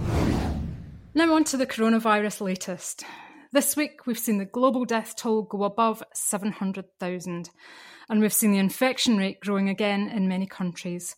Now, 1.14 1.34
on 1.34 1.44
to 1.44 1.56
the 1.56 1.66
coronavirus 1.66 2.40
latest. 2.40 3.04
This 3.52 3.76
week, 3.76 4.06
we've 4.06 4.18
seen 4.18 4.38
the 4.38 4.44
global 4.44 4.84
death 4.84 5.14
toll 5.14 5.42
go 5.42 5.62
above 5.62 6.02
700,000, 6.12 7.50
and 8.08 8.20
we've 8.20 8.32
seen 8.32 8.52
the 8.52 8.58
infection 8.58 9.16
rate 9.16 9.40
growing 9.40 9.68
again 9.68 10.08
in 10.08 10.28
many 10.28 10.46
countries. 10.46 11.16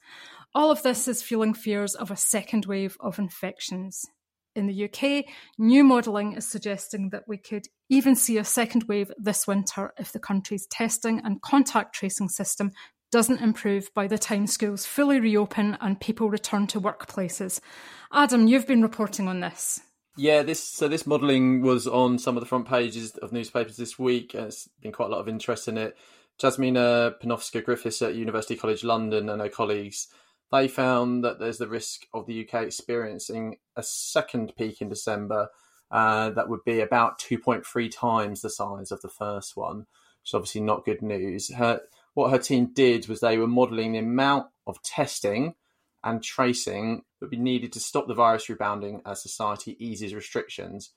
All 0.55 0.71
of 0.71 0.83
this 0.83 1.07
is 1.07 1.23
fueling 1.23 1.55
fears 1.55 1.95
of 1.95 2.11
a 2.11 2.17
second 2.17 2.67
wave 2.67 2.97
of 3.01 3.19
infections. 3.19 4.05
In 4.55 4.67
the 4.67 4.85
UK, 4.85 5.27
new 5.59 5.85
modelling 5.85 6.33
is 6.33 6.49
suggesting 6.49 7.11
that 7.11 7.29
we 7.29 7.37
could 7.37 7.67
even 7.91 8.17
see 8.17 8.39
a 8.39 8.45
second 8.45 8.85
wave 8.85 9.13
this 9.19 9.47
winter 9.47 9.93
if 9.99 10.13
the 10.13 10.19
country's 10.19 10.67
testing 10.67 11.21
and 11.23 11.43
contact 11.43 11.95
tracing 11.95 12.31
system 12.31 12.73
doesn't 13.13 13.43
improve 13.43 13.93
by 13.95 14.07
the 14.07 14.19
time 14.19 14.47
schools 14.47 14.87
fully 14.87 15.21
reopen 15.21 15.77
and 15.81 16.01
people 16.01 16.31
return 16.31 16.67
to 16.69 16.81
workplaces. 16.81 17.61
Adam, 18.13 18.47
you've 18.47 18.67
been 18.67 18.83
reporting 18.83 19.29
on 19.29 19.41
this. 19.41 19.81
Yeah, 20.17 20.43
this 20.43 20.63
so 20.63 20.89
this 20.89 21.07
modelling 21.07 21.61
was 21.61 21.87
on 21.87 22.19
some 22.19 22.37
of 22.37 22.41
the 22.41 22.49
front 22.49 22.67
pages 22.67 23.15
of 23.19 23.33
newspapers 23.33 23.77
this 23.77 23.99
week. 23.99 24.33
There's 24.33 24.69
been 24.81 24.93
quite 24.93 25.07
a 25.07 25.13
lot 25.13 25.21
of 25.21 25.29
interest 25.29 25.69
in 25.69 25.77
it. 25.77 25.97
Jasmina 26.41 27.15
Panovska 27.21 27.65
Griffiths 27.65 28.03
at 28.03 28.15
University 28.15 28.57
College 28.57 28.85
London 28.85 29.29
and 29.29 29.41
her 29.41 29.49
colleagues 29.49 30.09
they 30.53 30.69
found 30.69 31.25
that 31.25 31.39
there's 31.39 31.59
the 31.59 31.69
risk 31.69 32.07
of 32.15 32.27
the 32.27 32.47
UK 32.47 32.63
experiencing 32.63 33.57
a 33.75 33.83
second 33.83 34.53
peak 34.57 34.81
in 34.81 34.89
December 34.89 35.49
uh, 35.91 36.31
that 36.31 36.49
would 36.49 36.65
be 36.65 36.81
about 36.81 37.19
2.3 37.19 37.91
times 37.91 38.43
the 38.43 38.51
size 38.51 38.93
of 38.93 39.01
the 39.03 39.09
first 39.09 39.57
one, 39.57 39.79
which 39.79 40.31
is 40.31 40.35
obviously 40.35 40.61
not 40.61 40.85
good 40.85 41.03
news. 41.03 41.53
Her, 41.53 41.81
what 42.15 42.31
her 42.31 42.39
team 42.39 42.71
did 42.73 43.09
was 43.09 43.21
they 43.21 43.39
were 43.39 43.47
modelling 43.47 43.93
the 43.93 43.99
amount 43.99 44.47
of 44.67 44.83
testing 44.83 45.55
and 46.05 46.23
tracing 46.23 47.03
that 47.19 47.27
would 47.27 47.31
be 47.31 47.37
needed 47.37 47.73
to 47.73 47.81
stop 47.81 48.07
the 48.07 48.15
virus 48.15 48.49
rebounding 48.49 49.03
as 49.05 49.23
society 49.23 49.77
eases 49.85 50.15
restrictions. 50.15 50.93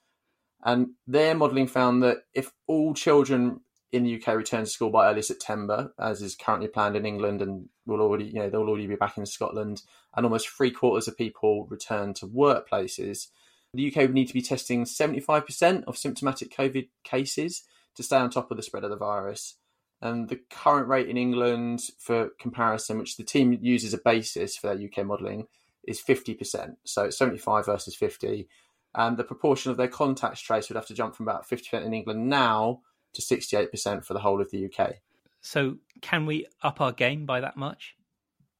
And 0.64 0.90
their 1.08 1.34
modelling 1.34 1.68
found 1.68 2.04
that 2.04 2.18
if 2.34 2.52
all 2.68 2.94
children 2.94 3.62
in 3.92 4.04
the 4.04 4.22
UK 4.22 4.36
return 4.36 4.66
to 4.66 4.70
school 4.70 4.92
by 4.92 5.10
early 5.10 5.22
September, 5.22 5.94
as 5.98 6.22
is 6.22 6.36
currently 6.36 6.68
planned 6.68 6.96
in 6.96 7.06
England, 7.06 7.42
and 7.42 7.70
will 7.86 8.02
already, 8.02 8.26
you 8.26 8.36
know, 8.36 8.50
they'll 8.50 8.62
already 8.62 8.88
be 8.88 8.96
back 8.96 9.18
in 9.18 9.26
Scotland, 9.26 9.82
and 10.16 10.26
almost 10.26 10.50
three 10.50 10.72
quarters 10.72 11.08
of 11.08 11.18
people 11.18 11.66
return 11.66 12.14
to 12.16 12.28
workplaces. 12.28 13.28
The 13.74 13.88
UK 13.88 13.98
would 13.98 14.14
need 14.14 14.28
to 14.28 14.34
be 14.34 14.42
testing 14.42 14.86
75% 14.86 15.84
of 15.86 15.98
symptomatic 15.98 16.56
COVID 16.56 16.90
cases 17.04 17.64
to 17.96 18.04
stay 18.04 18.18
on 18.18 18.30
top 18.30 18.52
of 18.52 18.58
the 18.58 18.64
spread 18.64 18.84
of 18.84 18.90
the 18.92 18.96
virus. 18.96 19.56
And 20.02 20.30
the 20.30 20.40
current 20.50 20.88
rate 20.88 21.10
in 21.10 21.18
England, 21.18 21.82
for 21.98 22.30
comparison, 22.40 23.00
which 23.00 23.18
the 23.18 23.24
team 23.24 23.58
uses 23.62 23.94
a 23.94 23.98
basis 23.98 24.56
for 24.56 24.68
their 24.68 24.86
UK 24.88 25.06
modelling, 25.06 25.48
is 25.86 26.02
50%. 26.02 26.76
So 26.86 27.06
it's 27.06 27.18
75 27.18 27.66
versus 27.66 27.96
50. 27.96 28.48
And 28.96 29.18
the 29.18 29.24
proportion 29.24 29.72
of 29.72 29.78
their 29.78 29.88
contacts 29.88 30.42
traced 30.42 30.70
would 30.70 30.78
have 30.78 30.88
to 30.88 30.94
jump 30.94 31.16
from 31.16 31.28
about 31.28 31.48
50% 31.48 31.86
in 31.86 31.94
England 31.94 32.30
now 32.30 32.82
to 33.14 33.22
68% 33.22 34.06
for 34.06 34.14
the 34.14 34.20
whole 34.20 34.42
of 34.42 34.52
the 34.52 34.66
UK. 34.66 34.96
So, 35.42 35.78
can 36.02 36.26
we 36.26 36.46
up 36.62 36.82
our 36.82 36.92
game 36.92 37.26
by 37.26 37.42
that 37.42 37.58
much? 37.58 37.96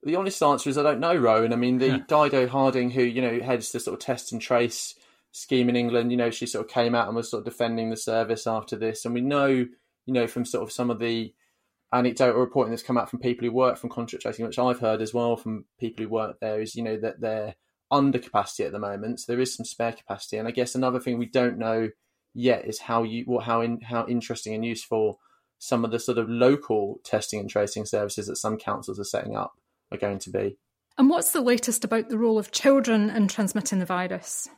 The 0.04 0.16
honest 0.16 0.42
answer 0.42 0.70
is 0.70 0.78
I 0.78 0.84
don't 0.84 1.02
know, 1.02 1.16
Rowan. 1.16 1.52
I 1.52 1.58
mean, 1.58 1.78
the 1.78 1.88
yeah. 1.88 1.98
Dido 2.08 2.48
Harding, 2.48 2.92
who 2.92 3.04
you 3.04 3.22
know 3.22 3.42
heads 3.42 3.72
the 3.72 3.80
sort 3.80 3.96
of 3.96 4.06
test 4.06 4.32
and 4.32 4.42
trace 4.42 4.96
scheme 5.32 5.70
in 5.70 5.76
England, 5.76 6.12
you 6.12 6.18
know, 6.18 6.32
she 6.32 6.46
sort 6.46 6.66
of 6.66 6.72
came 6.72 6.96
out 6.96 7.08
and 7.08 7.16
was 7.16 7.30
sort 7.30 7.42
of 7.42 7.46
defending 7.46 7.90
the 7.90 7.98
service 7.98 8.48
after 8.48 8.78
this, 8.78 9.04
and 9.04 9.14
we 9.14 9.22
know, 9.22 9.48
you 9.48 10.14
know, 10.14 10.26
from 10.26 10.46
sort 10.46 10.64
of 10.64 10.72
some 10.72 10.90
of 10.90 11.00
the 11.00 11.34
anecdotal 11.92 12.40
reporting 12.40 12.72
that's 12.72 12.84
come 12.84 12.98
out 12.98 13.10
from 13.10 13.20
people 13.20 13.46
who 13.46 13.52
work 13.52 13.78
from 13.78 13.90
contract 13.90 14.22
tracing, 14.22 14.46
which 14.46 14.60
I've 14.60 14.80
heard 14.80 15.02
as 15.02 15.14
well 15.14 15.36
from 15.36 15.66
people 15.80 16.04
who 16.04 16.10
work 16.10 16.38
there, 16.40 16.62
is 16.62 16.76
you 16.76 16.84
know 16.84 16.98
that 16.98 17.20
they're 17.20 17.56
under 17.92 18.20
capacity 18.20 18.64
at 18.64 18.72
the 18.72 18.80
moment. 18.80 19.20
So 19.20 19.34
there 19.34 19.42
is 19.42 19.54
some 19.54 19.66
spare 19.66 19.92
capacity, 19.92 20.38
and 20.38 20.48
I 20.48 20.52
guess 20.52 20.76
another 20.76 21.02
thing 21.02 21.18
we 21.18 21.26
don't 21.26 21.58
know 21.58 21.90
yet 22.34 22.66
is 22.66 22.80
how 22.80 23.04
you 23.04 23.24
what 23.26 23.44
how 23.44 23.62
in 23.62 23.82
how 23.82 24.06
interesting 24.08 24.54
and 24.54 24.66
useful 24.66 25.20
some 25.60 25.84
of 25.84 25.92
the 25.92 26.00
sort 26.00 26.18
of 26.18 26.30
local 26.30 27.00
testing 27.04 27.40
and 27.40 27.50
tracing 27.50 27.86
services 27.86 28.28
that 28.28 28.38
some 28.38 28.58
councils 28.58 29.00
are 29.00 29.04
setting 29.04 29.36
up 29.36 29.54
are 29.92 29.98
going 29.98 30.20
to 30.20 30.30
be. 30.30 30.58
And 30.98 31.10
what's 31.10 31.32
the 31.32 31.42
latest 31.42 31.84
about 31.84 32.10
the 32.10 32.18
role 32.18 32.38
of 32.38 32.52
children 32.52 33.10
in 33.10 33.28
transmitting 33.28 33.80
the 33.80 33.86
virus? 33.86 34.50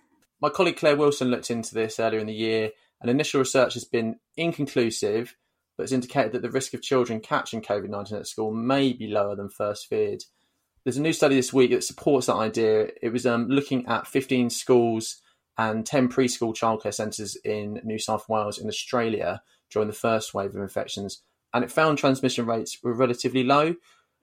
My 0.42 0.50
colleague 0.50 0.78
Claire 0.78 0.96
Wilson 0.96 1.30
looked 1.30 1.51
into 1.51 1.74
this 1.74 2.00
earlier 2.00 2.20
in 2.20 2.28
the 2.28 2.34
year, 2.34 2.72
and 3.00 3.10
initial 3.10 3.40
research 3.40 3.75
has 3.75 3.86
been 3.86 4.18
inconclusive, 4.38 5.36
but 5.78 5.84
it's 5.84 5.92
indicated 5.92 6.32
that 6.32 6.42
the 6.42 6.50
risk 6.50 6.74
of 6.74 6.82
children 6.82 7.20
catching 7.20 7.62
COVID 7.62 7.90
19 7.90 8.18
at 8.18 8.28
school 8.28 8.51
may 8.51 8.94
be 8.94 9.08
lower 9.08 9.36
than 9.36 9.50
first 9.50 9.88
feared. 9.88 10.24
There's 10.84 10.98
a 10.98 11.01
new 11.01 11.13
study 11.13 11.36
this 11.36 11.54
week 11.54 11.72
that 11.72 11.84
supports 11.84 12.25
that 12.25 12.36
idea. 12.36 12.90
It 13.01 13.10
was 13.10 13.28
um, 13.28 13.48
looking 13.48 13.86
at 13.86 14.08
15 14.08 14.50
schools 14.50 15.21
and 15.58 15.86
10 15.86 16.10
preschool 16.10 16.55
childcare 16.55 16.93
centres 16.93 17.36
in 17.43 17.79
New 17.84 18.00
South 18.00 18.27
Wales 18.29 18.58
in 18.58 18.67
Australia 18.67 19.41
during 19.70 19.88
the 19.88 19.93
first 19.93 20.34
wave 20.34 20.55
of 20.55 20.62
infections 20.62 21.22
and 21.53 21.63
it 21.63 21.72
found 21.72 21.98
transmission 21.98 22.46
rates 22.46 22.77
were 22.84 22.93
relatively 22.93 23.43
low. 23.43 23.75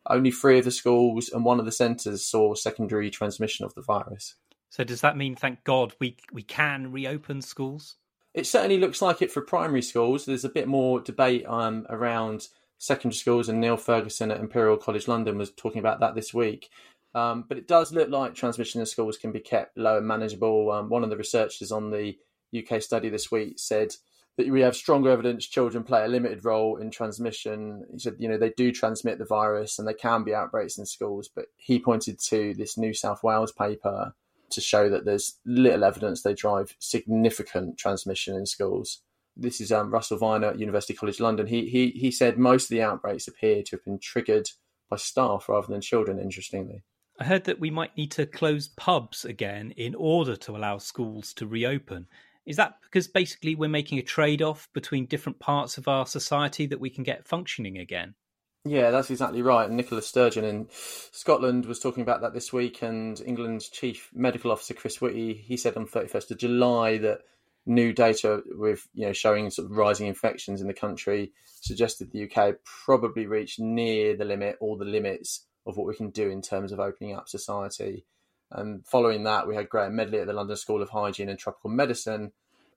Only 0.07 0.31
three 0.31 0.59
of 0.59 0.65
the 0.65 0.71
schools 0.71 1.29
and 1.29 1.45
one 1.45 1.59
of 1.59 1.67
the 1.67 1.73
centres 1.73 2.25
saw 2.25 2.55
secondary 2.55 3.11
transmission 3.11 3.65
of 3.65 3.75
the 3.75 3.83
virus. 3.83 4.37
So 4.71 4.85
does 4.85 5.01
that 5.01 5.17
mean, 5.17 5.35
thank 5.35 5.65
God, 5.65 5.95
we 5.99 6.17
we 6.33 6.43
can 6.43 6.93
reopen 6.93 7.43
schools? 7.43 7.97
It 8.35 8.47
certainly 8.47 8.79
looks 8.79 9.03
like 9.03 9.23
it 9.23 9.33
for 9.33 9.41
primary 9.41 9.83
schools. 9.83 10.25
There's 10.25 10.45
a 10.45 10.51
bit 10.51 10.69
more 10.69 11.01
debate 11.01 11.45
um, 11.47 11.87
around 11.89 12.49
secondary 12.79 13.17
schools, 13.17 13.49
and 13.49 13.61
Neil 13.61 13.77
Ferguson 13.77 14.31
at 14.31 14.41
Imperial 14.41 14.77
College 14.77 15.09
London 15.09 15.39
was 15.39 15.51
talking 15.51 15.81
about 15.81 16.01
that 16.01 16.15
this 16.15 16.33
week. 16.33 16.69
Um, 17.15 17.45
but 17.49 17.59
it 17.59 17.67
does 17.67 17.93
look 17.93 18.11
like 18.11 18.35
transmission 18.35 18.81
in 18.81 18.87
schools 18.87 19.17
can 19.17 19.33
be 19.33 19.41
kept 19.41 19.77
low 19.79 19.99
and 19.99 20.07
manageable. 20.07 20.71
Um, 20.71 20.89
one 20.89 21.03
of 21.03 21.11
the 21.11 21.17
researchers 21.17 21.73
on 21.73 21.91
the 21.91 22.17
UK 22.57 22.83
study 22.83 23.09
this 23.09 23.31
week 23.31 23.59
said 23.59 23.95
that 24.37 24.49
we 24.49 24.61
have 24.61 24.77
stronger 24.77 25.11
evidence 25.11 25.47
children 25.47 25.83
play 25.83 26.05
a 26.05 26.09
limited 26.09 26.45
role 26.45 26.77
in 26.77 26.91
transmission. 26.91 27.85
He 27.93 27.99
said, 27.99 28.17
you 28.19 28.29
know, 28.29 28.39
they 28.39 28.53
do 28.57 28.71
transmit 28.71 29.19
the 29.19 29.25
virus 29.25 29.79
and 29.79 29.87
there 29.87 29.95
can 29.95 30.23
be 30.23 30.35
outbreaks 30.35 30.79
in 30.79 30.87
schools, 30.87 31.29
but 31.35 31.47
he 31.57 31.81
pointed 31.81 32.21
to 32.29 32.55
this 32.55 32.79
New 32.79 32.95
South 32.95 33.25
Wales 33.25 33.53
paper 33.53 34.15
to 34.51 34.61
show 34.61 34.89
that 34.89 35.05
there's 35.05 35.39
little 35.45 35.85
evidence 35.85 36.23
they 36.23 36.35
drive 36.35 36.77
significant 36.79 37.79
transmission 37.79 38.37
in 38.37 38.47
schools. 38.47 39.03
This 39.37 39.61
is 39.61 39.73
um, 39.73 39.91
Russell 39.91 40.19
Viner 40.19 40.49
at 40.49 40.59
University 40.59 40.95
College 40.95 41.21
London. 41.21 41.49
He, 41.49 41.69
he, 41.69 41.91
he 41.91 42.11
said 42.11 42.39
most 42.39 42.65
of 42.65 42.71
the 42.71 42.83
outbreaks 42.83 43.29
appear 43.29 43.63
to 43.65 43.77
have 43.77 43.85
been 43.85 43.99
triggered 43.99 44.51
by 44.89 44.97
staff 44.97 45.49
rather 45.49 45.67
than 45.67 45.81
children, 45.81 46.19
interestingly. 46.19 46.83
I 47.19 47.25
heard 47.25 47.45
that 47.45 47.59
we 47.59 47.71
might 47.71 47.97
need 47.97 48.13
to 48.13 48.27
close 48.27 48.69
pubs 48.69 49.25
again 49.25 49.73
in 49.77 49.95
order 49.97 50.37
to 50.37 50.57
allow 50.57 50.79
schools 50.79 51.33
to 51.35 51.47
reopen. 51.47 52.07
Is 52.47 52.57
that 52.57 52.77
because 52.83 53.09
basically 53.09 53.57
we're 53.57 53.69
making 53.69 53.99
a 53.99 54.03
trade 54.03 54.41
off 54.41 54.69
between 54.73 55.07
different 55.07 55.41
parts 55.41 55.79
of 55.79 55.89
our 55.89 56.07
society 56.07 56.67
that 56.67 56.81
we 56.81 56.91
can 56.91 57.03
get 57.05 57.27
functioning 57.27 57.77
again? 57.77 58.15
Yeah, 58.65 58.91
that's 58.91 59.11
exactly 59.11 59.43
right. 59.43 59.71
Nicola 59.71 60.01
Sturgeon 60.03 60.45
in 60.45 60.69
Scotland 60.71 61.67
was 61.67 61.81
talking 61.81 62.03
about 62.03 62.21
that 62.21 62.35
this 62.35 62.53
week, 62.53 62.83
and 62.83 63.21
England's 63.21 63.69
chief 63.69 64.11
medical 64.15 64.53
officer 64.53 64.75
Chris 64.75 65.01
Whitty 65.01 65.35
he 65.35 65.57
said 65.57 65.77
on 65.77 65.87
31st 65.87 66.31
of 66.31 66.39
July 66.39 66.99
that 66.99 67.21
new 67.67 67.93
data 67.93 68.43
with 68.47 68.89
you 68.95 69.07
know 69.07 69.13
showing 69.13 69.51
sort 69.51 69.71
of 69.71 69.77
rising 69.77 70.07
infections 70.07 70.61
in 70.61 70.69
the 70.69 70.75
country 70.75 71.33
suggested 71.45 72.11
the 72.11 72.31
UK 72.31 72.55
probably 72.65 73.27
reached 73.27 73.61
near 73.61 74.17
the 74.17 74.25
limit 74.25 74.57
or 74.61 74.79
the 74.79 74.85
limits 74.85 75.45
of 75.69 75.77
what 75.77 75.87
we 75.87 75.95
can 75.95 76.11
do 76.11 76.31
in 76.31 76.43
terms 76.43 76.73
of 76.73 76.81
opening 76.81 77.15
up 77.15 77.29
society. 77.29 78.05
And 78.51 78.85
following 78.87 79.25
that, 79.25 79.47
we 79.47 79.55
had 79.55 79.69
Graham 79.69 79.95
Medley 79.95 80.21
at 80.21 80.27
the 80.27 80.33
London 80.33 80.57
School 80.57 80.83
of 80.83 80.89
Hygiene 80.89 81.29
and 81.29 81.39
Tropical 81.39 81.71
Medicine, 81.71 82.33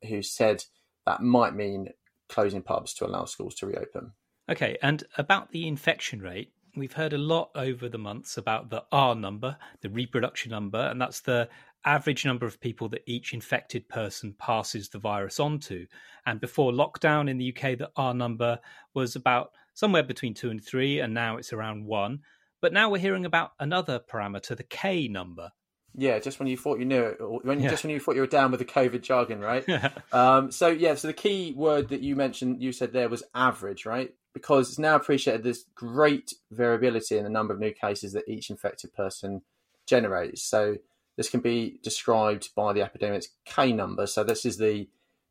who 0.08 0.22
said 0.22 0.66
that 1.06 1.22
might 1.22 1.56
mean 1.56 1.90
closing 2.30 2.62
pubs 2.62 2.94
to 2.96 3.06
allow 3.06 3.26
schools 3.26 3.56
to 3.56 3.66
reopen. 3.66 4.12
Okay, 4.50 4.78
and 4.82 5.04
about 5.18 5.52
the 5.52 5.68
infection 5.68 6.20
rate, 6.20 6.52
we've 6.76 6.94
heard 6.94 7.14
a 7.14 7.18
lot 7.18 7.52
over 7.56 7.88
the 7.88 7.98
months 7.98 8.38
about 8.38 8.70
the 8.70 8.84
R 8.92 9.16
number, 9.16 9.58
the 9.82 9.90
reproduction 9.90 10.52
number, 10.52 10.80
and 10.80 11.00
that's 11.00 11.22
the 11.22 11.48
average 11.86 12.26
number 12.26 12.46
of 12.46 12.60
people 12.60 12.90
that 12.90 13.04
each 13.06 13.34
infected 13.34 13.88
person 13.90 14.36
passes 14.38 14.90
the 14.90 15.00
virus 15.00 15.40
on 15.40 15.60
to. 15.60 15.88
And 16.26 16.40
before 16.40 16.72
lockdown 16.72 17.30
in 17.30 17.38
the 17.38 17.50
UK, 17.56 17.78
the 17.78 17.92
R 17.96 18.14
number 18.14 18.60
was 18.94 19.16
about 19.16 19.52
somewhere 19.74 20.04
between 20.04 20.34
two 20.34 20.50
and 20.50 20.64
three, 20.64 21.00
and 21.00 21.14
now 21.14 21.38
it's 21.38 21.54
around 21.54 21.86
one. 21.86 22.20
But 22.62 22.74
now 22.74 22.90
we're 22.90 23.00
hearing 23.00 23.26
about 23.26 23.54
another 23.60 24.00
parameter, 24.00 24.56
the 24.56 24.64
K 24.64 25.08
number. 25.08 25.52
Yeah, 25.94 26.20
just 26.20 26.40
when 26.40 26.48
you 26.48 26.56
thought 26.56 26.80
you 26.80 26.86
knew 26.86 27.04
it, 27.04 27.18
when 27.20 27.60
yeah. 27.60 27.70
just 27.70 27.84
when 27.84 27.92
you 27.92 28.00
thought 28.00 28.16
you 28.16 28.22
were 28.22 28.28
down 28.28 28.52
with 28.52 28.60
the 28.60 28.66
COVID 28.66 29.02
jargon, 29.02 29.42
right? 29.42 29.66
um, 30.14 30.52
so 30.52 30.68
yeah, 30.68 30.96
so 30.96 31.08
the 31.08 31.14
key 31.14 31.54
word 31.56 31.90
that 31.90 32.02
you 32.02 32.16
mentioned, 32.16 32.62
you 32.62 32.72
said 32.72 32.94
there 32.94 33.10
was 33.10 33.24
average, 33.36 33.86
right? 33.86 34.14
Because 34.34 34.70
it's 34.70 34.80
now 34.80 34.96
appreciated 34.96 35.44
there's 35.44 35.66
great 35.76 36.34
variability 36.52 37.18
in 37.18 37.26
the 37.26 37.30
number 37.30 37.54
of 37.54 37.60
new 37.60 37.74
cases 37.74 38.14
that 38.14 38.30
each 38.30 38.50
infected 38.50 38.94
person 38.94 39.42
generates. 39.86 40.44
So 40.44 40.78
this 41.18 41.30
can 41.30 41.42
be 41.42 41.80
described 41.84 42.50
by 42.56 42.72
the 42.72 42.82
epidemic's 42.82 43.28
K 43.46 43.74
number. 43.74 44.08
So 44.08 44.24
this 44.24 44.46
is 44.46 44.58
the 44.58 44.88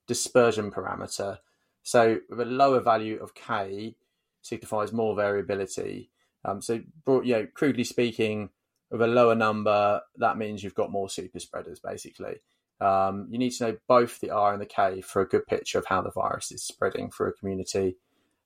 dispersion 0.06 0.70
parameter. 0.70 1.38
So 1.82 2.18
a 2.30 2.44
lower 2.44 2.80
value 2.80 3.18
of 3.22 3.34
K 3.34 3.96
signifies 4.42 4.92
more 4.92 5.16
variability. 5.16 6.10
Um, 6.44 6.62
so, 6.62 6.80
you 7.06 7.32
know, 7.32 7.46
crudely 7.54 7.84
speaking, 7.84 8.50
with 8.90 9.02
a 9.02 9.06
lower 9.06 9.34
number, 9.34 10.00
that 10.16 10.36
means 10.36 10.62
you've 10.62 10.74
got 10.74 10.90
more 10.90 11.08
super 11.08 11.38
spreaders, 11.38 11.80
basically. 11.80 12.40
Um, 12.80 13.28
you 13.30 13.38
need 13.38 13.50
to 13.50 13.64
know 13.64 13.76
both 13.86 14.20
the 14.20 14.30
R 14.30 14.52
and 14.52 14.60
the 14.60 14.66
K 14.66 15.00
for 15.00 15.22
a 15.22 15.28
good 15.28 15.46
picture 15.46 15.78
of 15.78 15.86
how 15.86 16.02
the 16.02 16.10
virus 16.10 16.50
is 16.50 16.62
spreading 16.62 17.10
through 17.10 17.28
a 17.28 17.32
community. 17.32 17.96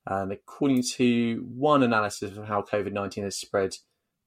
And 0.05 0.31
according 0.31 0.83
to 0.93 1.43
one 1.55 1.81
analysis 1.81 2.37
of 2.37 2.45
how 2.45 2.61
COVID 2.61 2.91
19 2.91 3.23
has 3.23 3.37
spread 3.37 3.75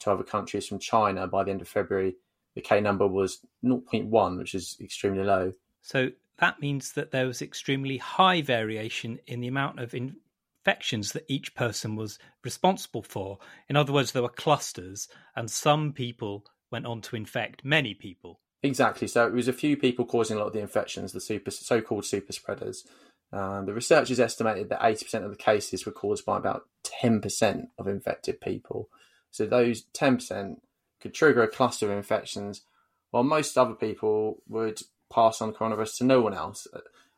to 0.01 0.11
other 0.11 0.25
countries 0.25 0.67
from 0.67 0.79
China 0.79 1.27
by 1.27 1.45
the 1.45 1.51
end 1.51 1.61
of 1.61 1.69
February, 1.69 2.17
the 2.55 2.63
K 2.63 2.81
number 2.81 3.07
was 3.07 3.39
0.1, 3.65 4.39
which 4.39 4.55
is 4.55 4.77
extremely 4.81 5.25
low. 5.25 5.53
So 5.83 6.11
that 6.39 6.61
means 6.61 6.93
that 6.93 7.11
there 7.11 7.27
was 7.27 7.43
extremely 7.43 7.99
high 7.99 8.43
variation 8.43 9.21
in 9.27 9.41
the 9.41 9.49
amount 9.49 9.79
of 9.79 9.95
in- 9.95 10.17
infections 10.65 11.13
that 11.13 11.25
each 11.29 11.55
person 11.55 11.97
was 11.97 12.19
responsible 12.45 13.03
for. 13.03 13.39
In 13.69 13.77
other 13.77 13.93
words, 13.93 14.13
there 14.13 14.23
were 14.23 14.29
clusters, 14.29 15.09
and 15.35 15.51
some 15.51 15.93
people 15.93 16.45
went 16.71 16.87
on 16.87 17.01
to 17.03 17.17
infect 17.17 17.65
many 17.65 17.95
people. 17.95 18.41
Exactly. 18.63 19.07
So 19.09 19.27
it 19.27 19.33
was 19.33 19.49
a 19.49 19.53
few 19.53 19.77
people 19.77 20.05
causing 20.05 20.37
a 20.37 20.41
lot 20.41 20.49
of 20.49 20.53
the 20.53 20.61
infections, 20.61 21.13
the 21.13 21.21
super, 21.21 21.51
so-called 21.51 22.05
super 22.05 22.33
spreaders. 22.33 22.85
Um, 23.33 23.67
the 23.67 23.75
researchers 23.75 24.21
estimated 24.21 24.69
that 24.71 24.81
80% 24.81 25.25
of 25.25 25.31
the 25.31 25.37
cases 25.37 25.87
were 25.87 25.93
caused 25.93 26.25
by 26.25 26.39
about 26.39 26.67
10% 27.03 27.69
of 27.79 27.87
infected 27.87 28.41
people. 28.41 28.89
So 29.31 29.47
those 29.47 29.85
10% 29.95 30.57
could 31.01 31.15
trigger 31.15 31.43
a 31.43 31.49
cluster 31.49 31.91
of 31.91 31.97
infections, 31.97 32.63
while 33.11 33.23
most 33.23 33.57
other 33.57 33.75
people 33.75 34.43
would 34.49 34.81
pass 35.13 35.41
on 35.41 35.53
coronavirus 35.53 35.99
to 35.99 36.05
no 36.05 36.21
one 36.21 36.35
else, 36.35 36.67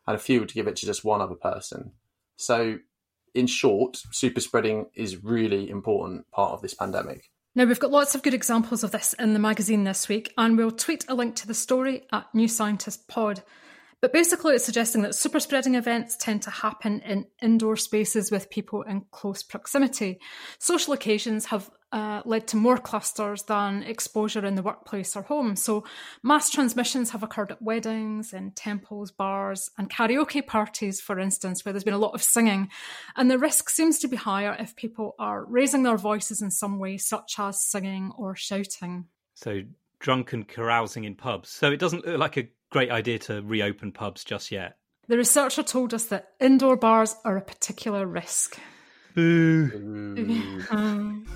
and 0.07 0.17
a 0.17 0.21
few 0.21 0.41
would 0.41 0.53
give 0.53 0.67
it 0.67 0.77
to 0.77 0.87
just 0.87 1.05
one 1.05 1.21
other 1.21 1.35
person. 1.35 1.93
So 2.37 2.79
in 3.35 3.47
short, 3.47 4.03
super 4.11 4.41
spreading 4.41 4.87
is 4.95 5.23
really 5.23 5.71
important 5.71 6.31
part 6.31 6.53
of 6.53 6.63
this 6.63 6.75
pandemic. 6.75 7.31
Now, 7.55 7.65
we've 7.65 7.81
got 7.81 7.91
lots 7.91 8.15
of 8.15 8.23
good 8.23 8.35
examples 8.35 8.85
of 8.85 8.93
this 8.93 9.13
in 9.15 9.33
the 9.33 9.41
magazine 9.41 9.83
this 9.83 10.09
week, 10.09 10.33
and 10.39 10.57
we'll 10.57 10.71
tweet 10.71 11.05
a 11.09 11.15
link 11.15 11.35
to 11.37 11.49
the 11.49 11.55
story 11.55 12.07
at 12.13 12.33
New 12.33 12.47
Scientist 12.47 13.09
Pod. 13.09 13.43
But 14.01 14.15
basically, 14.15 14.55
it's 14.55 14.65
suggesting 14.65 15.03
that 15.03 15.15
super 15.15 15.41
spreading 15.41 15.75
events 15.75 16.17
tend 16.17 16.43
to 16.43 16.51
happen 16.51 17.01
in 17.01 17.27
indoor 17.43 17.77
spaces 17.77 18.31
with 18.31 18.49
people 18.49 18.83
in 18.83 19.05
close 19.11 19.43
proximity. 19.43 20.21
Social 20.59 20.95
occasions 20.95 21.47
have 21.47 21.71
uh, 21.93 22.23
led 22.25 22.47
to 22.47 22.57
more 22.57 22.79
clusters 22.79 23.43
than 23.43 23.83
exposure 23.83 24.47
in 24.47 24.55
the 24.55 24.63
workplace 24.63 25.17
or 25.17 25.23
home. 25.23 25.55
So, 25.57 25.85
mass 26.23 26.49
transmissions 26.49 27.11
have 27.11 27.23
occurred 27.23 27.51
at 27.51 27.61
weddings, 27.61 28.33
in 28.33 28.53
temples, 28.53 29.11
bars, 29.11 29.71
and 29.77 29.91
karaoke 29.91 30.47
parties, 30.47 31.01
for 31.01 31.19
instance, 31.19 31.65
where 31.65 31.73
there's 31.73 31.85
been 31.85 31.93
a 31.93 31.99
lot 31.99 32.15
of 32.15 32.23
singing. 32.23 32.69
And 33.17 33.31
the 33.31 33.39
risk 33.39 33.69
seems 33.69 33.99
to 33.99 34.09
be 34.09 34.17
higher 34.17 34.57
if 34.59 34.77
people 34.77 35.15
are 35.19 35.45
raising 35.45 35.83
their 35.83 35.99
voices 35.99 36.41
in 36.41 36.51
some 36.51 36.79
way, 36.79 36.97
such 36.97 37.35
as 37.39 37.61
singing 37.61 38.13
or 38.17 38.37
shouting. 38.37 39.07
So, 39.35 39.63
drunken 39.99 40.45
carousing 40.45 41.05
in 41.05 41.17
pubs. 41.17 41.51
So, 41.51 41.71
it 41.71 41.81
doesn't 41.81 42.07
look 42.07 42.19
like 42.19 42.37
a 42.37 42.49
great 42.71 42.91
idea 42.91 43.19
to 43.19 43.43
reopen 43.43 43.93
pubs 43.93 44.25
just 44.25 44.51
yet. 44.51 44.77
The 45.09 45.17
researcher 45.17 45.63
told 45.63 45.93
us 45.93 46.05
that 46.07 46.31
indoor 46.41 46.77
bars 46.77 47.17
are 47.25 47.37
a 47.37 47.43
particular 47.43 48.07
risk. 48.07 48.59
Boo. 49.15 50.65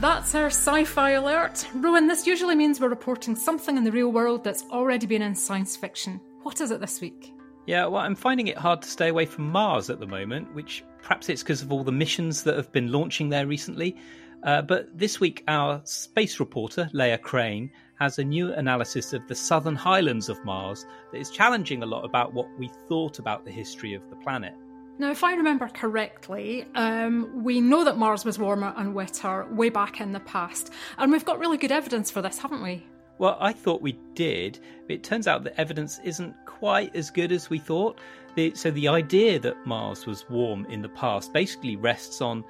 That's 0.00 0.32
our 0.36 0.46
sci 0.46 0.84
fi 0.84 1.10
alert. 1.10 1.66
Rowan, 1.74 2.06
this 2.06 2.24
usually 2.24 2.54
means 2.54 2.78
we're 2.78 2.88
reporting 2.88 3.34
something 3.34 3.76
in 3.76 3.82
the 3.82 3.90
real 3.90 4.12
world 4.12 4.44
that's 4.44 4.62
already 4.70 5.06
been 5.06 5.22
in 5.22 5.34
science 5.34 5.76
fiction. 5.76 6.20
What 6.44 6.60
is 6.60 6.70
it 6.70 6.80
this 6.80 7.00
week? 7.00 7.32
Yeah, 7.66 7.86
well, 7.86 8.02
I'm 8.02 8.14
finding 8.14 8.46
it 8.46 8.56
hard 8.56 8.82
to 8.82 8.88
stay 8.88 9.08
away 9.08 9.26
from 9.26 9.50
Mars 9.50 9.90
at 9.90 9.98
the 9.98 10.06
moment, 10.06 10.54
which 10.54 10.84
perhaps 11.02 11.28
it's 11.28 11.42
because 11.42 11.62
of 11.62 11.72
all 11.72 11.82
the 11.82 11.90
missions 11.90 12.44
that 12.44 12.56
have 12.56 12.70
been 12.70 12.92
launching 12.92 13.28
there 13.30 13.48
recently. 13.48 13.96
Uh, 14.42 14.62
but 14.62 14.96
this 14.96 15.20
week, 15.20 15.42
our 15.48 15.80
space 15.84 16.38
reporter, 16.38 16.88
Leah 16.92 17.18
Crane, 17.18 17.70
has 17.98 18.18
a 18.18 18.24
new 18.24 18.52
analysis 18.52 19.12
of 19.12 19.26
the 19.26 19.34
southern 19.34 19.74
highlands 19.74 20.28
of 20.28 20.42
Mars 20.44 20.86
that 21.12 21.18
is 21.18 21.30
challenging 21.30 21.82
a 21.82 21.86
lot 21.86 22.04
about 22.04 22.32
what 22.32 22.46
we 22.58 22.70
thought 22.88 23.18
about 23.18 23.44
the 23.44 23.50
history 23.50 23.94
of 23.94 24.08
the 24.10 24.16
planet. 24.16 24.54
Now, 25.00 25.10
if 25.10 25.22
I 25.22 25.34
remember 25.34 25.68
correctly, 25.68 26.66
um, 26.74 27.44
we 27.44 27.60
know 27.60 27.84
that 27.84 27.98
Mars 27.98 28.24
was 28.24 28.38
warmer 28.38 28.74
and 28.76 28.94
wetter 28.94 29.46
way 29.52 29.68
back 29.68 30.00
in 30.00 30.12
the 30.12 30.20
past, 30.20 30.72
and 30.98 31.12
we've 31.12 31.24
got 31.24 31.38
really 31.38 31.56
good 31.56 31.72
evidence 31.72 32.10
for 32.10 32.20
this, 32.20 32.38
haven't 32.38 32.62
we? 32.62 32.84
Well, 33.18 33.36
I 33.40 33.52
thought 33.52 33.82
we 33.82 33.98
did, 34.14 34.60
but 34.86 34.94
it 34.94 35.02
turns 35.02 35.26
out 35.26 35.42
that 35.44 35.58
evidence 35.58 36.00
isn't 36.04 36.34
quite 36.46 36.94
as 36.94 37.10
good 37.10 37.32
as 37.32 37.50
we 37.50 37.58
thought. 37.58 38.00
The, 38.34 38.54
so, 38.54 38.70
the 38.70 38.86
idea 38.88 39.38
that 39.40 39.66
Mars 39.66 40.06
was 40.06 40.28
warm 40.30 40.64
in 40.66 40.82
the 40.82 40.88
past 40.88 41.32
basically 41.32 41.74
rests 41.74 42.20
on 42.20 42.44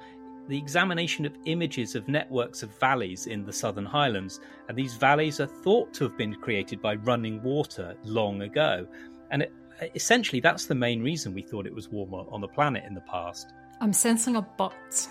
the 0.49 0.57
examination 0.57 1.25
of 1.25 1.37
images 1.45 1.95
of 1.95 2.07
networks 2.07 2.63
of 2.63 2.77
valleys 2.79 3.27
in 3.27 3.45
the 3.45 3.53
southern 3.53 3.85
highlands, 3.85 4.39
and 4.67 4.75
these 4.75 4.95
valleys 4.95 5.39
are 5.39 5.45
thought 5.45 5.93
to 5.93 6.03
have 6.03 6.17
been 6.17 6.33
created 6.33 6.81
by 6.81 6.95
running 6.95 7.41
water 7.43 7.95
long 8.03 8.41
ago. 8.41 8.87
And 9.29 9.43
it, 9.43 9.53
essentially, 9.93 10.41
that's 10.41 10.65
the 10.65 10.75
main 10.75 11.03
reason 11.03 11.35
we 11.35 11.43
thought 11.43 11.67
it 11.67 11.73
was 11.73 11.89
warmer 11.89 12.23
on 12.31 12.41
the 12.41 12.47
planet 12.47 12.83
in 12.85 12.95
the 12.95 13.01
past. 13.01 13.53
I'm 13.79 13.93
sensing 13.93 14.35
a 14.35 14.41
but. 14.41 15.07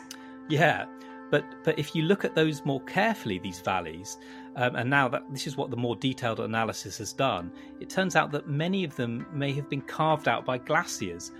Yeah, 0.48 0.86
but 1.30 1.44
but 1.64 1.78
if 1.78 1.94
you 1.94 2.02
look 2.02 2.24
at 2.24 2.34
those 2.34 2.64
more 2.64 2.80
carefully, 2.82 3.38
these 3.38 3.60
valleys, 3.60 4.18
um, 4.56 4.74
and 4.74 4.90
now 4.90 5.08
that 5.08 5.22
this 5.30 5.46
is 5.46 5.56
what 5.56 5.70
the 5.70 5.76
more 5.76 5.94
detailed 5.94 6.40
analysis 6.40 6.98
has 6.98 7.12
done, 7.12 7.52
it 7.80 7.88
turns 7.88 8.16
out 8.16 8.32
that 8.32 8.48
many 8.48 8.82
of 8.82 8.96
them 8.96 9.24
may 9.32 9.52
have 9.52 9.70
been 9.70 9.82
carved 9.82 10.26
out 10.26 10.44
by 10.44 10.58
glaciers. 10.58 11.30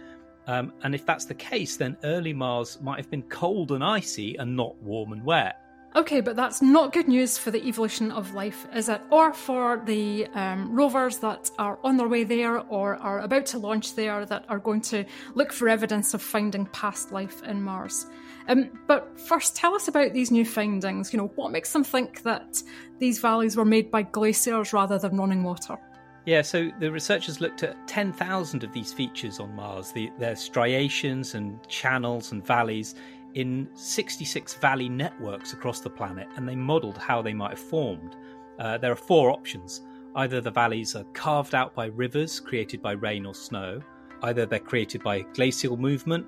Um, 0.49 0.73
and 0.83 0.95
if 0.95 1.05
that's 1.05 1.27
the 1.27 1.35
case, 1.35 1.77
then 1.77 1.97
early 2.03 2.33
Mars 2.33 2.81
might 2.81 2.97
have 2.97 3.11
been 3.11 3.23
cold 3.23 3.71
and 3.71 3.85
icy 3.85 4.37
and 4.37 4.57
not 4.57 4.75
warm 4.83 5.13
and 5.13 5.23
wet. 5.23 5.61
Okay, 5.95 6.21
but 6.21 6.37
that's 6.37 6.61
not 6.63 6.93
good 6.93 7.09
news 7.09 7.39
for 7.39 7.51
the 7.51 7.67
evolution 7.67 8.11
of 8.13 8.35
life, 8.35 8.67
is 8.75 8.89
it? 8.89 9.01
Or 9.11 9.33
for 9.33 9.83
the 9.85 10.27
um, 10.35 10.75
rovers 10.75 11.19
that 11.19 11.51
are 11.59 11.79
on 11.83 11.97
their 11.97 12.09
way 12.09 12.25
there 12.25 12.61
or 12.61 12.97
are 12.97 13.21
about 13.21 13.47
to 13.47 13.59
launch 13.59 13.95
there 13.95 14.25
that 14.27 14.45
are 14.49 14.59
going 14.59 14.83
to 14.83 15.05
look 15.35 15.53
for 15.53 15.69
evidence 15.69 16.15
of 16.15 16.23
finding 16.23 16.67
past 16.67 17.11
life 17.11 17.43
in 17.43 17.63
Mars. 17.63 18.07
Um, 18.49 18.71
but 18.87 19.19
first, 19.19 19.57
tell 19.57 19.75
us 19.75 19.89
about 19.89 20.13
these 20.13 20.31
new 20.31 20.45
findings. 20.45 21.13
You 21.13 21.19
know, 21.19 21.33
what 21.37 21.53
makes 21.53 21.73
them 21.73 21.85
think 21.85 22.23
that 22.23 22.63
these 22.99 23.19
valleys 23.19 23.57
were 23.57 23.65
made 23.65 23.91
by 23.91 24.03
glaciers 24.03 24.73
rather 24.73 24.99
than 24.99 25.17
running 25.17 25.43
water? 25.43 25.79
Yeah, 26.29 26.43
so 26.43 26.71
the 26.79 26.93
researchers 26.93 27.41
looked 27.41 27.63
at 27.63 27.89
10,000 27.89 28.63
of 28.63 28.71
these 28.75 28.93
features 28.93 29.41
on 29.41 29.57
Mars, 29.57 29.93
the, 29.93 30.13
their 30.19 30.37
striations 30.37 31.35
and 31.35 31.59
channels 31.69 32.33
and 32.33 32.47
valleys 32.47 32.97
in 33.33 33.67
66 33.73 34.53
valley 34.57 34.91
networks 34.91 35.55
across 35.55 35.81
the 35.81 35.89
planet, 35.89 36.29
and 36.37 36.47
they 36.47 36.55
modelled 36.55 36.99
how 36.99 37.23
they 37.23 37.33
might 37.33 37.53
have 37.53 37.59
formed. 37.59 38.15
Uh, 38.59 38.77
there 38.77 38.93
are 38.93 38.95
four 38.95 39.31
options. 39.31 39.81
Either 40.17 40.43
the 40.43 40.51
valleys 40.51 40.95
are 40.95 41.05
carved 41.15 41.55
out 41.55 41.75
by 41.75 41.87
rivers 41.87 42.41
created 42.41 42.83
by 42.83 42.93
rain 42.93 43.25
or 43.25 43.35
snow, 43.35 43.81
either 44.23 44.45
they're 44.45 44.59
created 44.59 45.03
by 45.03 45.23
glacial 45.33 45.79
movement, 45.79 46.27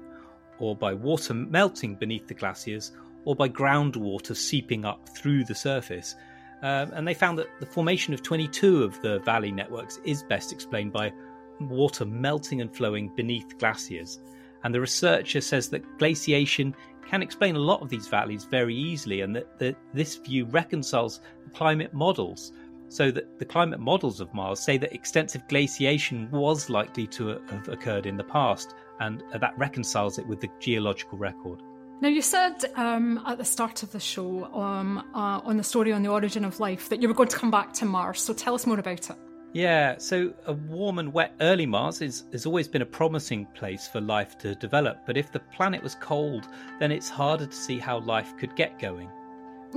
or 0.58 0.74
by 0.74 0.94
water 0.94 1.34
melting 1.34 1.94
beneath 1.94 2.26
the 2.26 2.32
glaciers, 2.32 2.92
or 3.26 3.36
by 3.36 3.50
groundwater 3.50 4.34
seeping 4.34 4.86
up 4.86 5.06
through 5.10 5.44
the 5.44 5.54
surface. 5.54 6.14
Um, 6.62 6.92
and 6.92 7.08
they 7.08 7.14
found 7.14 7.38
that 7.38 7.48
the 7.58 7.66
formation 7.66 8.12
of 8.12 8.22
22 8.22 8.82
of 8.82 9.00
the 9.00 9.20
valley 9.20 9.50
networks 9.50 9.98
is 10.04 10.22
best 10.22 10.52
explained 10.52 10.92
by 10.92 11.12
water 11.60 12.04
melting 12.04 12.60
and 12.60 12.74
flowing 12.74 13.08
beneath 13.16 13.58
glaciers. 13.58 14.20
And 14.62 14.74
the 14.74 14.80
researcher 14.80 15.40
says 15.40 15.70
that 15.70 15.98
glaciation 15.98 16.74
can 17.06 17.22
explain 17.22 17.56
a 17.56 17.60
lot 17.60 17.80
of 17.80 17.88
these 17.88 18.08
valleys 18.08 18.44
very 18.44 18.74
easily, 18.74 19.22
and 19.22 19.34
that, 19.34 19.58
that 19.58 19.76
this 19.94 20.16
view 20.16 20.44
reconciles 20.46 21.20
the 21.44 21.50
climate 21.50 21.94
models. 21.94 22.52
So 22.88 23.10
that 23.12 23.38
the 23.38 23.44
climate 23.44 23.78
models 23.78 24.20
of 24.20 24.34
Mars 24.34 24.58
say 24.58 24.76
that 24.76 24.92
extensive 24.92 25.46
glaciation 25.48 26.28
was 26.32 26.68
likely 26.68 27.06
to 27.08 27.38
have 27.48 27.68
occurred 27.68 28.04
in 28.04 28.16
the 28.16 28.24
past, 28.24 28.74
and 28.98 29.22
that 29.32 29.56
reconciles 29.56 30.18
it 30.18 30.26
with 30.26 30.40
the 30.40 30.48
geological 30.58 31.16
record. 31.16 31.62
Now, 32.00 32.08
you 32.08 32.22
said 32.22 32.64
um, 32.76 33.22
at 33.26 33.36
the 33.36 33.44
start 33.44 33.82
of 33.82 33.92
the 33.92 34.00
show 34.00 34.44
um, 34.54 35.06
uh, 35.14 35.40
on 35.44 35.58
the 35.58 35.62
story 35.62 35.92
on 35.92 36.02
the 36.02 36.08
origin 36.08 36.46
of 36.46 36.58
life 36.58 36.88
that 36.88 37.02
you 37.02 37.08
were 37.08 37.14
going 37.14 37.28
to 37.28 37.36
come 37.36 37.50
back 37.50 37.74
to 37.74 37.84
Mars, 37.84 38.22
so 38.22 38.32
tell 38.32 38.54
us 38.54 38.66
more 38.66 38.78
about 38.78 39.10
it. 39.10 39.16
Yeah, 39.52 39.98
so 39.98 40.32
a 40.46 40.54
warm 40.54 40.98
and 40.98 41.12
wet 41.12 41.34
early 41.40 41.66
Mars 41.66 42.00
is, 42.00 42.24
has 42.32 42.46
always 42.46 42.68
been 42.68 42.80
a 42.80 42.86
promising 42.86 43.44
place 43.46 43.86
for 43.86 44.00
life 44.00 44.38
to 44.38 44.54
develop, 44.54 45.04
but 45.06 45.18
if 45.18 45.30
the 45.30 45.40
planet 45.40 45.82
was 45.82 45.96
cold, 45.96 46.48
then 46.78 46.90
it's 46.90 47.10
harder 47.10 47.46
to 47.46 47.56
see 47.56 47.78
how 47.78 47.98
life 47.98 48.34
could 48.38 48.56
get 48.56 48.78
going. 48.78 49.10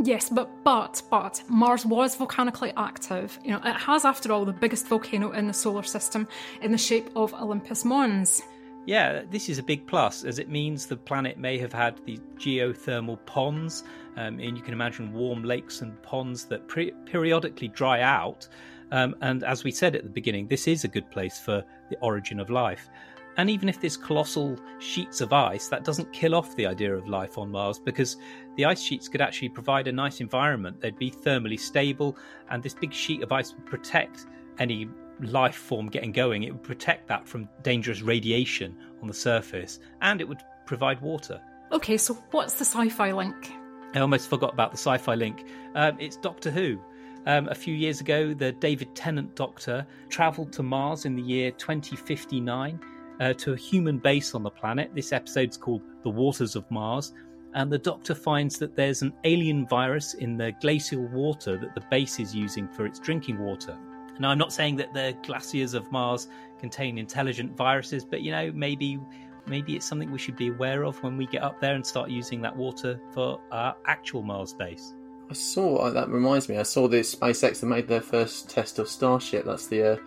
Yes, 0.01 0.29
but 0.29 0.49
but 0.63 1.01
but 1.11 1.43
Mars 1.49 1.85
was 1.85 2.15
volcanically 2.15 2.71
active. 2.77 3.37
You 3.43 3.51
know, 3.51 3.61
it 3.63 3.75
has, 3.75 4.05
after 4.05 4.31
all, 4.31 4.43
the 4.43 4.53
biggest 4.53 4.87
volcano 4.87 5.31
in 5.31 5.45
the 5.45 5.53
solar 5.53 5.83
system 5.83 6.27
in 6.61 6.71
the 6.71 6.77
shape 6.77 7.09
of 7.15 7.33
Olympus 7.33 7.85
Mons. 7.85 8.41
Yeah, 8.85 9.23
this 9.29 9.47
is 9.47 9.59
a 9.59 9.63
big 9.63 9.87
plus, 9.87 10.25
as 10.25 10.39
it 10.39 10.49
means 10.49 10.87
the 10.87 10.97
planet 10.97 11.37
may 11.37 11.57
have 11.57 11.71
had 11.71 12.01
these 12.05 12.19
geothermal 12.37 13.17
ponds, 13.25 13.85
um, 14.17 14.39
and 14.39 14.57
you 14.57 14.63
can 14.63 14.73
imagine 14.73 15.13
warm 15.13 15.43
lakes 15.43 15.81
and 15.81 16.01
ponds 16.03 16.45
that 16.45 16.67
pre- 16.67 16.91
periodically 17.05 17.69
dry 17.69 18.01
out. 18.01 18.47
Um, 18.91 19.15
and 19.21 19.43
as 19.45 19.63
we 19.63 19.71
said 19.71 19.95
at 19.95 20.03
the 20.03 20.09
beginning, 20.09 20.47
this 20.47 20.67
is 20.67 20.83
a 20.83 20.89
good 20.89 21.09
place 21.09 21.39
for 21.39 21.63
the 21.89 21.97
origin 22.01 22.41
of 22.41 22.49
life. 22.49 22.89
And 23.37 23.49
even 23.49 23.69
if 23.69 23.79
there's 23.79 23.97
colossal 23.97 24.59
sheets 24.79 25.21
of 25.21 25.31
ice, 25.31 25.69
that 25.69 25.85
doesn't 25.85 26.11
kill 26.11 26.35
off 26.35 26.55
the 26.55 26.67
idea 26.67 26.93
of 26.93 27.07
life 27.07 27.37
on 27.37 27.49
Mars 27.49 27.79
because 27.79 28.17
the 28.57 28.65
ice 28.65 28.81
sheets 28.81 29.07
could 29.07 29.21
actually 29.21 29.49
provide 29.49 29.87
a 29.87 29.91
nice 29.91 30.19
environment. 30.19 30.81
They'd 30.81 30.99
be 30.99 31.09
thermally 31.09 31.59
stable, 31.59 32.17
and 32.49 32.61
this 32.61 32.73
big 32.73 32.93
sheet 32.93 33.23
of 33.23 33.31
ice 33.31 33.53
would 33.53 33.65
protect 33.65 34.27
any 34.59 34.87
life 35.23 35.55
form 35.55 35.89
getting 35.89 36.11
going, 36.11 36.43
it 36.43 36.51
would 36.51 36.63
protect 36.63 37.07
that 37.07 37.27
from 37.27 37.47
dangerous 37.61 38.01
radiation 38.01 38.75
on 39.01 39.07
the 39.07 39.13
surface 39.13 39.79
and 40.01 40.21
it 40.21 40.27
would 40.27 40.41
provide 40.65 41.01
water. 41.01 41.41
Okay, 41.71 41.97
so 41.97 42.13
what's 42.31 42.53
the 42.53 42.65
sci 42.65 42.89
fi 42.89 43.11
link? 43.11 43.51
I 43.95 43.99
almost 43.99 44.29
forgot 44.29 44.53
about 44.53 44.71
the 44.71 44.77
sci 44.77 44.97
fi 44.97 45.15
link. 45.15 45.45
Um, 45.75 45.97
it's 45.99 46.17
Doctor 46.17 46.51
Who. 46.51 46.79
Um, 47.25 47.47
a 47.47 47.55
few 47.55 47.73
years 47.73 48.01
ago, 48.01 48.33
the 48.33 48.51
David 48.51 48.95
Tennant 48.95 49.35
Doctor 49.35 49.85
travelled 50.09 50.51
to 50.53 50.63
Mars 50.63 51.05
in 51.05 51.15
the 51.15 51.21
year 51.21 51.51
2059 51.51 52.79
uh, 53.19 53.33
to 53.33 53.53
a 53.53 53.57
human 53.57 53.97
base 53.97 54.35
on 54.35 54.43
the 54.43 54.49
planet. 54.49 54.91
This 54.93 55.13
episode's 55.13 55.57
called 55.57 55.81
The 56.03 56.09
Waters 56.09 56.55
of 56.55 56.69
Mars. 56.69 57.13
And 57.55 57.71
the 57.71 57.77
Doctor 57.77 58.15
finds 58.15 58.57
that 58.59 58.75
there's 58.75 59.03
an 59.03 59.13
alien 59.23 59.67
virus 59.67 60.15
in 60.15 60.37
the 60.37 60.53
glacial 60.59 61.05
water 61.07 61.57
that 61.57 61.75
the 61.75 61.83
base 61.91 62.19
is 62.19 62.35
using 62.35 62.67
for 62.67 62.85
its 62.85 62.99
drinking 62.99 63.37
water. 63.37 63.77
Now, 64.19 64.29
I'm 64.29 64.37
not 64.37 64.53
saying 64.53 64.75
that 64.77 64.93
the 64.93 65.17
glaciers 65.23 65.73
of 65.73 65.91
Mars 65.91 66.27
contain 66.59 66.97
intelligent 66.97 67.55
viruses, 67.57 68.05
but 68.05 68.21
you 68.21 68.31
know, 68.31 68.51
maybe 68.53 68.99
maybe 69.45 69.75
it's 69.75 69.85
something 69.85 70.11
we 70.11 70.17
should 70.17 70.37
be 70.37 70.47
aware 70.47 70.83
of 70.83 71.01
when 71.03 71.17
we 71.17 71.25
get 71.27 71.43
up 71.43 71.59
there 71.59 71.75
and 71.75 71.85
start 71.85 72.09
using 72.09 72.41
that 72.41 72.55
water 72.55 72.99
for 73.13 73.39
our 73.51 73.75
actual 73.85 74.21
Mars 74.21 74.53
base. 74.53 74.93
I 75.29 75.33
saw 75.33 75.77
uh, 75.77 75.89
that 75.91 76.09
reminds 76.09 76.47
me. 76.47 76.57
I 76.57 76.63
saw 76.63 76.87
the 76.87 76.99
SpaceX 76.99 77.59
that 77.59 77.65
made 77.65 77.87
their 77.87 78.01
first 78.01 78.49
test 78.49 78.79
of 78.79 78.87
Starship. 78.87 79.45
That's 79.45 79.67
the 79.67 79.93
uh, 79.93 79.97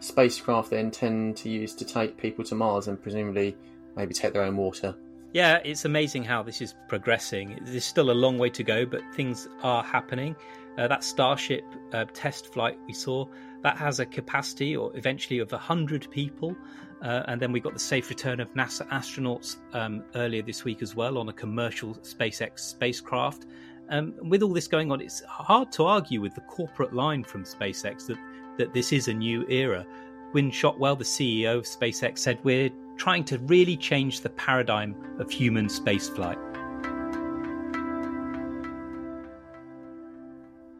spacecraft 0.00 0.70
they 0.70 0.80
intend 0.80 1.36
to 1.38 1.48
use 1.48 1.74
to 1.74 1.84
take 1.84 2.16
people 2.16 2.44
to 2.44 2.54
Mars 2.54 2.88
and 2.88 3.00
presumably 3.00 3.56
maybe 3.96 4.14
take 4.14 4.32
their 4.32 4.42
own 4.42 4.56
water. 4.56 4.94
Yeah, 5.32 5.60
it's 5.64 5.84
amazing 5.84 6.22
how 6.22 6.42
this 6.42 6.60
is 6.60 6.74
progressing. 6.88 7.58
There's 7.62 7.84
still 7.84 8.10
a 8.10 8.12
long 8.12 8.38
way 8.38 8.50
to 8.50 8.62
go, 8.62 8.86
but 8.86 9.00
things 9.14 9.48
are 9.62 9.82
happening. 9.82 10.36
Uh, 10.76 10.88
that 10.88 11.04
Starship 11.04 11.64
uh, 11.92 12.04
test 12.12 12.52
flight 12.52 12.78
we 12.86 12.92
saw 12.92 13.26
that 13.62 13.76
has 13.76 14.00
a 14.00 14.06
capacity, 14.06 14.76
or 14.76 14.94
eventually 14.96 15.38
of 15.38 15.50
hundred 15.50 16.10
people. 16.10 16.56
Uh, 17.02 17.22
and 17.28 17.40
then 17.40 17.52
we 17.52 17.60
got 17.60 17.74
the 17.74 17.78
safe 17.78 18.08
return 18.08 18.40
of 18.40 18.52
NASA 18.54 18.88
astronauts 18.88 19.56
um, 19.74 20.02
earlier 20.14 20.42
this 20.42 20.64
week 20.64 20.82
as 20.82 20.94
well 20.94 21.18
on 21.18 21.28
a 21.28 21.32
commercial 21.32 21.94
SpaceX 21.96 22.60
spacecraft. 22.60 23.46
Um, 23.90 24.14
with 24.22 24.42
all 24.42 24.54
this 24.54 24.66
going 24.66 24.90
on, 24.90 25.02
it's 25.02 25.22
hard 25.24 25.70
to 25.72 25.84
argue 25.84 26.20
with 26.20 26.34
the 26.34 26.40
corporate 26.42 26.94
line 26.94 27.22
from 27.22 27.44
SpaceX 27.44 28.06
that 28.06 28.18
that 28.56 28.72
this 28.72 28.92
is 28.92 29.08
a 29.08 29.14
new 29.14 29.46
era. 29.48 29.84
Gwynne 30.32 30.50
Shotwell, 30.50 30.96
the 30.96 31.04
CEO 31.04 31.58
of 31.58 31.64
SpaceX, 31.64 32.18
said 32.18 32.38
we're 32.42 32.70
trying 32.96 33.24
to 33.24 33.38
really 33.38 33.76
change 33.76 34.20
the 34.20 34.30
paradigm 34.30 34.94
of 35.18 35.30
human 35.30 35.66
spaceflight. 35.66 36.53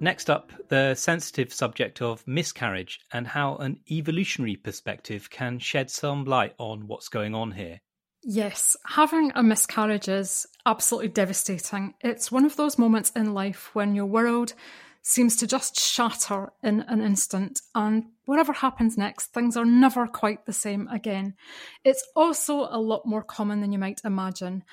Next 0.05 0.29
up, 0.29 0.53
the 0.69 0.95
sensitive 0.95 1.51
subject 1.51 2.03
of 2.03 2.29
miscarriage 2.29 3.01
and 3.15 3.27
how 3.27 3.57
an 3.57 3.81
evolutionary 3.91 4.55
perspective 4.55 5.31
can 5.31 5.59
shed 5.59 5.91
some 5.91 6.27
light 6.27 6.53
on 6.59 6.89
what's 6.89 7.09
going 7.09 7.35
on 7.35 7.53
here. 7.53 7.81
Yes, 8.23 8.77
having 8.85 9.33
a 9.35 9.43
miscarriage 9.43 10.11
is 10.11 10.47
absolutely 10.67 11.09
devastating. 11.09 11.95
It's 12.03 12.31
one 12.31 12.45
of 12.45 12.57
those 12.57 12.77
moments 12.77 13.13
in 13.17 13.33
life 13.33 13.71
when 13.75 13.95
your 13.95 14.05
world 14.05 14.53
seems 15.01 15.37
to 15.37 15.47
just 15.47 15.81
shatter 15.81 16.51
in 16.63 16.83
an 16.83 17.01
instant, 17.01 17.63
and 17.75 18.05
whatever 18.27 18.53
happens 18.53 18.99
next, 18.99 19.29
things 19.29 19.57
are 19.57 19.65
never 19.65 20.07
quite 20.07 20.45
the 20.45 20.53
same 20.53 20.87
again. 20.89 21.35
It's 21.83 22.07
also 22.15 22.69
a 22.71 22.79
lot 22.79 23.07
more 23.07 23.23
common 23.23 23.63
than 23.63 23.73
you 23.73 23.79
might 23.79 24.03
imagine. 24.05 24.65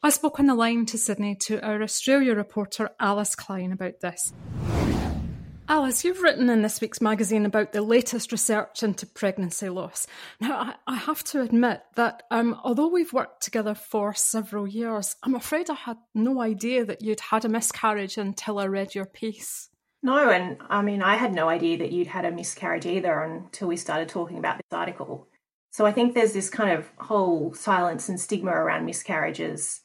I 0.00 0.10
spoke 0.10 0.38
on 0.38 0.46
the 0.46 0.54
line 0.54 0.86
to 0.86 0.96
Sydney 0.96 1.34
to 1.40 1.60
our 1.60 1.82
Australia 1.82 2.32
reporter 2.32 2.90
Alice 3.00 3.34
Klein 3.34 3.72
about 3.72 3.98
this. 3.98 4.32
Alice, 5.68 6.04
you've 6.04 6.22
written 6.22 6.48
in 6.48 6.62
this 6.62 6.80
week's 6.80 7.00
magazine 7.00 7.44
about 7.44 7.72
the 7.72 7.82
latest 7.82 8.30
research 8.30 8.84
into 8.84 9.06
pregnancy 9.06 9.68
loss. 9.68 10.06
Now, 10.40 10.56
I, 10.56 10.74
I 10.86 10.94
have 10.94 11.24
to 11.24 11.42
admit 11.42 11.82
that 11.96 12.22
um, 12.30 12.60
although 12.62 12.86
we've 12.86 13.12
worked 13.12 13.42
together 13.42 13.74
for 13.74 14.14
several 14.14 14.68
years, 14.68 15.16
I'm 15.24 15.34
afraid 15.34 15.68
I 15.68 15.74
had 15.74 15.96
no 16.14 16.40
idea 16.40 16.84
that 16.84 17.02
you'd 17.02 17.18
had 17.18 17.44
a 17.44 17.48
miscarriage 17.48 18.18
until 18.18 18.60
I 18.60 18.66
read 18.66 18.94
your 18.94 19.04
piece. 19.04 19.68
No, 20.00 20.30
and 20.30 20.58
I 20.70 20.80
mean, 20.80 21.02
I 21.02 21.16
had 21.16 21.34
no 21.34 21.48
idea 21.48 21.76
that 21.78 21.90
you'd 21.90 22.06
had 22.06 22.24
a 22.24 22.30
miscarriage 22.30 22.86
either 22.86 23.20
until 23.24 23.66
we 23.66 23.76
started 23.76 24.08
talking 24.08 24.38
about 24.38 24.58
this 24.58 24.78
article. 24.78 25.26
So 25.72 25.86
I 25.86 25.92
think 25.92 26.14
there's 26.14 26.34
this 26.34 26.50
kind 26.50 26.70
of 26.70 26.88
whole 26.98 27.52
silence 27.52 28.08
and 28.08 28.18
stigma 28.20 28.52
around 28.52 28.86
miscarriages 28.86 29.80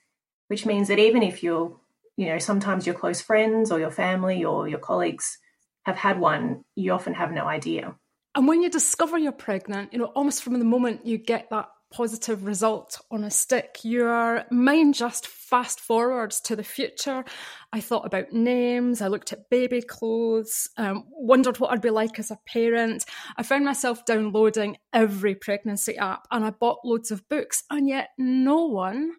which 0.48 0.66
means 0.66 0.88
that 0.88 1.00
even 1.00 1.24
if 1.24 1.44
you're, 1.44 1.76
you 2.18 2.28
know, 2.28 2.38
sometimes 2.38 2.86
your 2.86 2.96
close 2.96 3.22
friends 3.22 3.72
or 3.72 3.80
your 3.80 3.92
family 3.92 4.44
or 4.44 4.68
your 4.68 4.80
colleagues 4.80 5.38
have 5.86 5.98
had 5.98 6.20
one, 6.20 6.64
you 6.76 6.92
often 6.92 7.14
have 7.14 7.32
no 7.32 7.46
idea. 7.46 7.96
And 8.36 8.48
when 8.48 8.62
you 8.62 8.70
discover 8.70 9.18
you're 9.18 9.32
pregnant, 9.32 9.94
you 9.94 10.00
know, 10.00 10.06
almost 10.06 10.44
from 10.44 10.58
the 10.58 10.66
moment 10.66 11.06
you 11.06 11.18
get 11.18 11.50
that 11.52 11.70
positive 11.94 12.46
result 12.46 13.00
on 13.12 13.24
a 13.24 13.30
stick, 13.30 13.78
your 13.84 14.44
mind 14.50 14.96
just 14.96 15.28
fast 15.28 15.80
forwards 15.80 16.42
to 16.42 16.56
the 16.56 16.64
future. 16.64 17.24
I 17.72 17.80
thought 17.80 18.06
about 18.06 18.34
names, 18.34 19.02
I 19.02 19.08
looked 19.08 19.32
at 19.32 19.50
baby 19.52 19.82
clothes, 19.82 20.68
um, 20.78 21.06
wondered 21.12 21.60
what 21.60 21.72
I'd 21.72 21.82
be 21.82 21.92
like 21.92 22.18
as 22.18 22.32
a 22.32 22.40
parent. 22.48 23.06
I 23.38 23.44
found 23.44 23.64
myself 23.64 24.06
downloading 24.06 24.78
every 24.92 25.36
pregnancy 25.36 25.96
app 25.98 26.28
and 26.32 26.44
I 26.44 26.50
bought 26.50 26.80
loads 26.84 27.12
of 27.12 27.30
books, 27.30 27.64
and 27.70 27.88
yet 27.88 28.10
no 28.18 28.66
one 28.66 29.12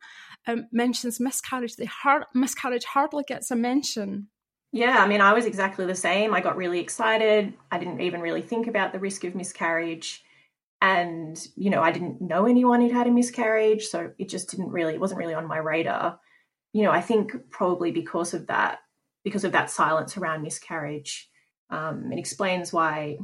um, 0.46 0.66
mentions 0.72 1.20
miscarriage. 1.20 1.76
The 1.76 1.86
hard, 1.86 2.24
miscarriage 2.34 2.84
hardly 2.84 3.24
gets 3.24 3.50
a 3.50 3.56
mention. 3.56 4.28
Yeah, 4.72 4.96
I 4.98 5.06
mean, 5.06 5.20
I 5.20 5.32
was 5.32 5.46
exactly 5.46 5.86
the 5.86 5.94
same. 5.94 6.34
I 6.34 6.40
got 6.40 6.56
really 6.56 6.80
excited. 6.80 7.54
I 7.70 7.78
didn't 7.78 8.00
even 8.00 8.20
really 8.20 8.42
think 8.42 8.66
about 8.66 8.92
the 8.92 8.98
risk 8.98 9.24
of 9.24 9.34
miscarriage 9.34 10.24
and 10.84 11.48
you 11.56 11.70
know 11.70 11.80
i 11.80 11.90
didn't 11.90 12.20
know 12.20 12.44
anyone 12.44 12.80
who'd 12.80 12.92
had 12.92 13.06
a 13.06 13.10
miscarriage 13.10 13.86
so 13.86 14.12
it 14.18 14.28
just 14.28 14.50
didn't 14.50 14.70
really 14.70 14.92
it 14.92 15.00
wasn't 15.00 15.18
really 15.18 15.32
on 15.32 15.46
my 15.46 15.56
radar 15.56 16.20
you 16.74 16.82
know 16.82 16.90
i 16.90 17.00
think 17.00 17.32
probably 17.50 17.90
because 17.90 18.34
of 18.34 18.46
that 18.48 18.80
because 19.24 19.44
of 19.44 19.52
that 19.52 19.70
silence 19.70 20.16
around 20.18 20.42
miscarriage 20.42 21.30
um, 21.70 22.12
it 22.12 22.18
explains 22.18 22.70
why 22.70 23.16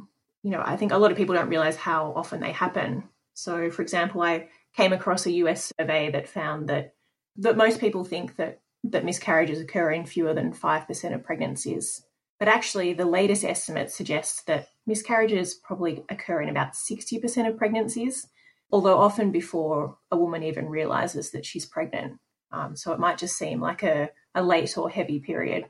you 0.43 0.51
know 0.51 0.63
i 0.65 0.75
think 0.75 0.91
a 0.91 0.97
lot 0.97 1.11
of 1.11 1.19
people 1.19 1.35
don't 1.35 1.51
realize 1.51 1.77
how 1.77 2.15
often 2.17 2.41
they 2.41 2.53
happen 2.53 3.05
so 3.35 3.71
for 3.71 3.83
example 3.83 4.23
i 4.23 4.49
came 4.75 4.95
across 4.95 5.27
a 5.27 5.31
us 5.31 5.71
survey 5.79 6.11
that 6.11 6.29
found 6.29 6.69
that 6.71 6.95
that 7.37 7.57
most 7.57 7.81
people 7.81 8.05
think 8.05 8.37
that 8.37 8.61
that 8.85 9.05
miscarriages 9.05 9.61
occur 9.61 9.91
in 9.91 10.07
fewer 10.07 10.33
than 10.33 10.53
5% 10.53 11.15
of 11.15 11.23
pregnancies 11.23 12.03
but 12.41 12.49
actually, 12.49 12.95
the 12.95 13.05
latest 13.05 13.45
estimates 13.45 13.95
suggest 13.95 14.47
that 14.47 14.69
miscarriages 14.87 15.55
probably 15.55 16.03
occur 16.09 16.41
in 16.41 16.49
about 16.49 16.73
60% 16.73 17.47
of 17.47 17.59
pregnancies, 17.59 18.27
although 18.73 18.99
often 18.99 19.31
before 19.31 19.99
a 20.11 20.17
woman 20.17 20.43
even 20.43 20.67
realizes 20.67 21.33
that 21.33 21.45
she's 21.45 21.67
pregnant. 21.67 22.19
Um, 22.51 22.75
so 22.77 22.95
it 22.95 22.99
might 22.99 23.19
just 23.19 23.37
seem 23.37 23.61
like 23.61 23.83
a, 23.83 24.09
a 24.35 24.43
late 24.43 24.79
or 24.79 24.89
heavy 24.89 25.21
period. 25.21 25.67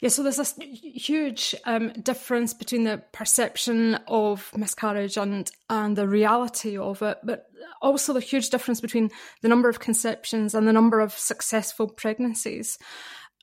Yeah, 0.00 0.10
so 0.10 0.22
there's 0.22 0.36
this 0.36 0.54
huge 0.60 1.54
um, 1.64 1.90
difference 2.02 2.52
between 2.52 2.84
the 2.84 3.02
perception 3.12 3.94
of 4.06 4.50
miscarriage 4.54 5.16
and 5.16 5.50
and 5.70 5.96
the 5.96 6.06
reality 6.06 6.76
of 6.76 7.00
it, 7.00 7.18
but 7.24 7.46
also 7.80 8.12
the 8.12 8.20
huge 8.20 8.50
difference 8.50 8.82
between 8.82 9.10
the 9.40 9.48
number 9.48 9.70
of 9.70 9.80
conceptions 9.80 10.54
and 10.54 10.68
the 10.68 10.72
number 10.72 11.00
of 11.00 11.12
successful 11.12 11.88
pregnancies. 11.88 12.78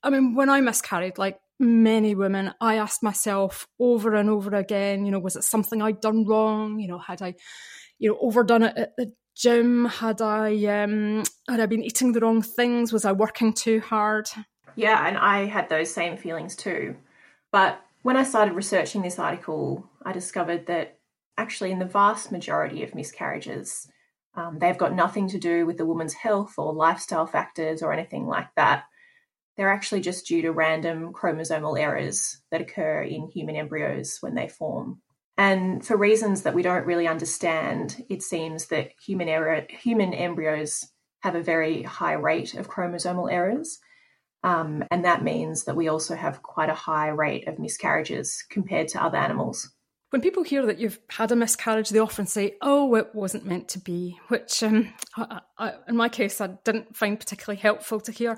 I 0.04 0.12
mean, 0.12 0.36
when 0.36 0.50
I 0.50 0.62
miscarried, 0.62 1.18
like 1.18 1.40
many 1.60 2.14
women, 2.14 2.54
I 2.62 2.76
asked 2.76 3.02
myself 3.02 3.68
over 3.80 4.14
and 4.14 4.30
over 4.30 4.54
again, 4.56 5.06
you 5.06 5.12
know, 5.12 5.20
was 5.20 5.36
it 5.36 5.44
something 5.44 5.82
I'd 5.82 6.02
done 6.02 6.26
wrong? 6.28 6.80
You 6.80 6.90
know, 6.90 7.00
had 7.00 7.24
I, 7.24 7.34
you 7.98 8.12
know, 8.12 8.18
overdone 8.22 8.64
it 8.64 8.78
at 8.78 8.96
the 8.96 9.12
gym? 9.36 9.86
Had 9.86 10.22
I 10.22 10.54
um 10.66 11.24
had 11.50 11.60
I 11.60 11.66
been 11.66 11.84
eating 11.84 12.12
the 12.12 12.20
wrong 12.20 12.44
things? 12.44 12.94
Was 12.94 13.06
I 13.06 13.12
working 13.12 13.54
too 13.54 13.80
hard? 13.80 14.28
Yeah, 14.76 15.08
and 15.08 15.18
I 15.18 15.46
had 15.46 15.70
those 15.70 15.94
same 15.94 16.18
feelings 16.18 16.56
too. 16.56 16.96
But 17.52 17.80
when 18.02 18.18
I 18.18 18.24
started 18.24 18.56
researching 18.56 19.02
this 19.02 19.20
article, 19.20 19.90
I 20.04 20.12
discovered 20.12 20.68
that 20.68 21.00
actually 21.38 21.72
in 21.72 21.80
the 21.80 21.86
vast 21.86 22.32
majority 22.32 22.84
of 22.84 22.96
miscarriages, 22.96 23.88
um, 24.36 24.58
they've 24.60 24.78
got 24.78 24.96
nothing 24.96 25.28
to 25.30 25.40
do 25.40 25.66
with 25.66 25.78
the 25.78 25.86
woman's 25.86 26.14
health 26.14 26.56
or 26.58 26.74
lifestyle 26.74 27.28
factors 27.28 27.82
or 27.82 27.94
anything 27.94 28.28
like 28.28 28.48
that. 28.56 28.86
They're 29.56 29.72
actually 29.72 30.02
just 30.02 30.26
due 30.26 30.42
to 30.42 30.52
random 30.52 31.14
chromosomal 31.14 31.80
errors 31.80 32.42
that 32.52 32.62
occur 32.62 33.04
in 33.04 33.28
human 33.28 33.56
embryos 33.56 34.18
when 34.22 34.34
they 34.34 34.48
form. 34.48 35.02
And 35.38 35.86
for 35.86 35.98
reasons 35.98 36.44
that 36.44 36.54
we 36.54 36.64
don't 36.64 36.86
really 36.86 37.08
understand, 37.08 38.04
it 38.10 38.24
seems 38.24 38.68
that 38.68 38.92
human, 39.04 39.30
error, 39.30 39.66
human 39.70 40.14
embryos 40.14 40.88
have 41.22 41.36
a 41.36 41.42
very 41.44 41.84
high 41.84 42.14
rate 42.14 42.56
of 42.56 42.70
chromosomal 42.70 43.32
errors. 43.32 43.80
Um, 44.44 44.84
and 44.92 45.06
that 45.06 45.24
means 45.24 45.64
that 45.64 45.76
we 45.76 45.88
also 45.88 46.16
have 46.16 46.44
quite 46.44 46.70
a 46.70 46.74
high 46.74 47.10
rate 47.10 47.48
of 47.48 47.60
miscarriages 47.60 48.44
compared 48.50 48.90
to 48.90 49.04
other 49.04 49.18
animals 49.18 49.72
when 50.14 50.22
people 50.22 50.44
hear 50.44 50.64
that 50.68 50.78
you've 50.78 51.00
had 51.10 51.32
a 51.32 51.36
miscarriage, 51.36 51.90
they 51.90 51.98
often 51.98 52.28
say, 52.28 52.56
"Oh, 52.62 52.94
it 52.94 53.16
wasn't 53.16 53.48
meant 53.48 53.68
to 53.70 53.80
be," 53.80 54.20
which, 54.28 54.62
um, 54.62 54.94
I, 55.18 55.42
I, 55.58 55.74
in 55.88 55.98
my 55.98 56.08
case, 56.08 56.40
I 56.40 56.50
didn't 56.64 56.96
find 56.96 57.20
particularly 57.20 57.60
helpful 57.60 58.00
to 58.02 58.12
hear. 58.12 58.38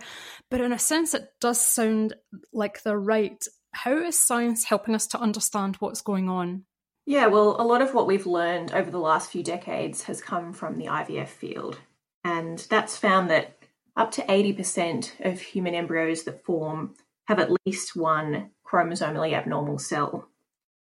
But 0.50 0.62
in 0.62 0.72
a 0.72 0.80
sense, 0.80 1.14
it 1.14 1.28
does 1.42 1.60
sound 1.60 2.14
like 2.54 2.82
they're 2.82 2.98
right. 2.98 3.46
How 3.74 3.98
is 3.98 4.18
science 4.18 4.64
helping 4.64 4.96
us 4.96 5.06
to 5.08 5.20
understand 5.20 5.76
what's 5.80 6.00
going 6.00 6.30
on? 6.30 6.64
Yeah, 7.06 7.28
well, 7.28 7.58
a 7.60 7.68
lot 7.68 7.82
of 7.82 7.94
what 7.94 8.08
we've 8.08 8.26
learned 8.26 8.72
over 8.72 8.90
the 8.90 8.98
last 8.98 9.30
few 9.30 9.44
decades 9.44 10.04
has 10.04 10.22
come 10.22 10.54
from 10.54 10.78
the 10.78 10.86
IVF 10.86 11.28
field, 11.28 11.78
and 12.24 12.58
that's 12.70 12.96
found 12.96 13.30
that 13.32 13.55
up 13.96 14.12
to 14.12 14.32
eighty 14.32 14.54
percent 14.54 15.16
of 15.22 15.40
human 15.40 15.76
embryos 15.76 16.24
that 16.24 16.44
form 16.44 16.96
have 17.26 17.40
at 17.40 17.52
least 17.66 17.96
one 17.96 18.52
chromosomally 18.66 19.34
abnormal 19.34 19.80
cell. 19.80 20.28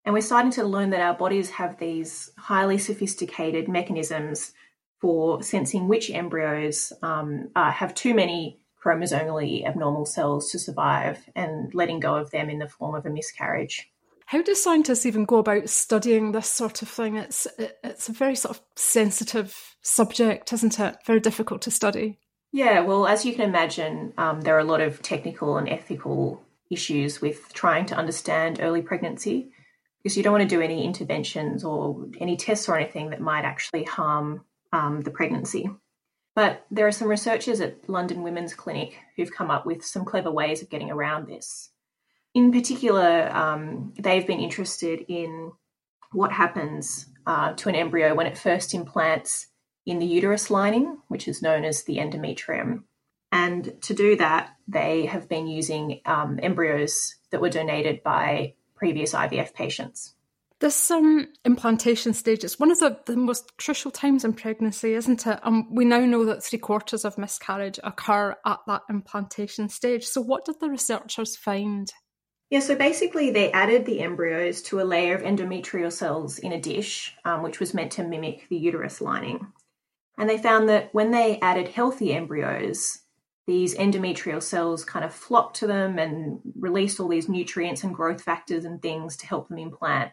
And 0.05 0.15
we're 0.15 0.21
starting 0.21 0.53
to 0.53 0.65
learn 0.65 0.91
that 0.91 1.01
our 1.01 1.15
bodies 1.15 1.51
have 1.51 1.79
these 1.79 2.31
highly 2.39 2.79
sophisticated 2.79 3.69
mechanisms 3.69 4.53
for 5.01 5.43
sensing 5.43 5.89
which 5.89 6.11
embryos 6.11 6.93
um, 7.03 7.51
uh, 7.57 7.71
have 7.71 7.95
too 7.95 8.15
many 8.15 8.61
chromosomally 8.83 9.67
abnormal 9.67 10.07
cells 10.07 10.51
to 10.53 10.59
survive 10.59 11.19
and 11.35 11.75
letting 11.75 11.99
go 11.99 12.15
of 12.15 12.31
them 12.31 12.49
in 12.49 12.61
the 12.61 12.69
form 12.69 12.95
of 12.95 13.05
a 13.05 13.11
miscarriage. 13.11 13.91
How 14.27 14.43
do 14.43 14.55
scientists 14.55 15.07
even 15.07 15.25
go 15.25 15.39
about 15.39 15.69
studying 15.69 16.33
this 16.33 16.49
sort 16.49 16.83
of 16.83 16.89
thing? 16.89 17.17
It's 17.17 17.47
it's 17.59 18.09
a 18.09 18.13
very 18.13 18.37
sort 18.37 18.57
of 18.57 18.63
sensitive 18.77 19.77
subject, 19.83 20.53
isn't 20.53 20.81
it? 20.81 20.97
Very 21.05 21.21
difficult 21.21 21.63
to 21.63 21.71
study. 21.71 22.19
Yeah, 22.57 22.81
well, 22.81 23.07
as 23.07 23.27
you 23.27 23.35
can 23.35 23.43
imagine, 23.43 24.15
um, 24.17 24.41
there 24.41 24.57
are 24.57 24.61
a 24.61 24.65
lot 24.65 24.81
of 24.81 25.03
technical 25.03 25.59
and 25.59 25.69
ethical 25.69 26.43
issues 26.71 27.21
with 27.21 27.53
trying 27.53 27.85
to 27.85 27.95
understand 27.95 28.61
early 28.63 28.81
pregnancy 28.81 29.51
because 30.03 30.17
you 30.17 30.23
don't 30.23 30.33
want 30.33 30.49
to 30.49 30.57
do 30.57 30.63
any 30.63 30.83
interventions 30.83 31.65
or 31.65 32.07
any 32.19 32.35
tests 32.35 32.67
or 32.67 32.79
anything 32.79 33.11
that 33.11 33.21
might 33.21 33.45
actually 33.45 33.85
harm 33.85 34.43
um, 34.73 35.03
the 35.03 35.11
pregnancy. 35.11 35.69
But 36.35 36.65
there 36.71 36.87
are 36.87 36.93
some 36.93 37.09
researchers 37.09 37.61
at 37.61 37.91
London 37.91 38.23
Women's 38.23 38.55
Clinic 38.55 39.01
who've 39.19 39.31
come 39.31 39.51
up 39.51 39.67
with 39.67 39.85
some 39.85 40.07
clever 40.07 40.31
ways 40.31 40.63
of 40.63 40.71
getting 40.71 40.91
around 40.91 41.29
this. 41.29 41.69
In 42.33 42.53
particular, 42.53 43.31
um, 43.37 43.93
they've 43.99 44.27
been 44.27 44.41
interested 44.41 45.05
in 45.09 45.53
what 46.11 46.33
happens 46.33 47.05
uh, 47.27 47.53
to 47.53 47.69
an 47.69 47.75
embryo 47.75 48.15
when 48.15 48.27
it 48.27 48.39
first 48.39 48.73
implants 48.73 49.49
in 49.87 50.01
the 50.01 50.07
uterus 50.07 50.51
lining, 50.51 50.99
which 51.09 51.29
is 51.29 51.41
known 51.41 51.65
as 51.65 51.85
the 51.85 51.97
endometrium. 51.97 52.83
And 53.33 53.81
to 53.83 53.95
do 53.95 54.17
that, 54.17 54.51
they 54.69 55.07
have 55.07 55.29
been 55.29 55.47
using 55.47 56.01
um, 56.05 56.39
embryos 56.43 57.15
that 57.31 57.41
were 57.41 57.51
donated 57.51 58.03
by 58.03 58.55
previous 58.75 59.15
IVF 59.15 59.55
patients. 59.55 60.15
This 60.59 60.91
um, 60.91 61.29
implantation 61.45 62.15
stage 62.15 62.43
is 62.43 62.59
one 62.59 62.71
of 62.71 62.79
the, 62.79 62.99
the 63.05 63.17
most 63.17 63.59
crucial 63.59 63.91
times 63.91 64.25
in 64.25 64.33
pregnancy, 64.33 64.95
isn't 64.95 65.27
it? 65.27 65.39
Um, 65.43 65.75
we 65.75 65.85
now 65.85 66.01
know 66.01 66.25
that 66.25 66.43
three 66.43 66.59
quarters 66.59 67.05
of 67.05 67.19
miscarriage 67.19 67.79
occur 67.85 68.35
at 68.45 68.61
that 68.67 68.83
implantation 68.89 69.69
stage. 69.69 70.05
So, 70.05 70.23
what 70.23 70.47
did 70.47 70.59
the 70.61 70.71
researchers 70.71 71.37
find? 71.37 71.93
Yeah, 72.49 72.61
so 72.61 72.75
basically, 72.75 73.33
they 73.33 73.53
added 73.53 73.85
the 73.85 74.01
embryos 74.01 74.63
to 74.63 74.81
a 74.81 74.85
layer 74.85 75.15
of 75.15 75.23
endometrial 75.23 75.93
cells 75.93 76.39
in 76.39 76.53
a 76.53 76.61
dish, 76.61 77.15
um, 77.27 77.43
which 77.43 77.61
was 77.61 77.75
meant 77.75 77.93
to 77.93 78.05
mimic 78.05 78.49
the 78.49 78.57
uterus 78.57 79.03
lining. 79.03 79.49
And 80.19 80.29
they 80.29 80.39
found 80.39 80.69
that 80.69 80.93
when 80.93 81.11
they 81.11 81.39
added 81.41 81.69
healthy 81.69 82.13
embryos, 82.15 83.01
these 83.47 83.77
endometrial 83.77 84.43
cells 84.43 84.85
kind 84.85 85.05
of 85.05 85.15
flock 85.15 85.55
to 85.55 85.67
them 85.67 85.99
and 85.99 86.41
release 86.59 86.99
all 86.99 87.09
these 87.09 87.29
nutrients 87.29 87.85
and 87.85 87.95
growth 87.95 88.23
factors 88.23 88.65
and 88.65 88.83
things 88.83 89.17
to 89.19 89.27
help 89.27 89.49
them 89.49 89.59
implant. 89.59 90.13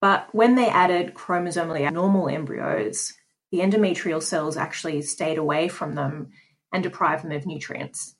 But 0.00 0.28
when 0.32 0.54
they 0.54 0.68
added 0.68 1.14
chromosomally 1.14 1.86
abnormal 1.86 2.28
embryos, 2.28 3.14
the 3.50 3.58
endometrial 3.58 4.22
cells 4.22 4.56
actually 4.56 5.02
stayed 5.02 5.38
away 5.38 5.68
from 5.68 5.94
them 5.94 6.30
and 6.72 6.82
deprived 6.82 7.24
them 7.24 7.32
of 7.32 7.46
nutrients. 7.46 8.14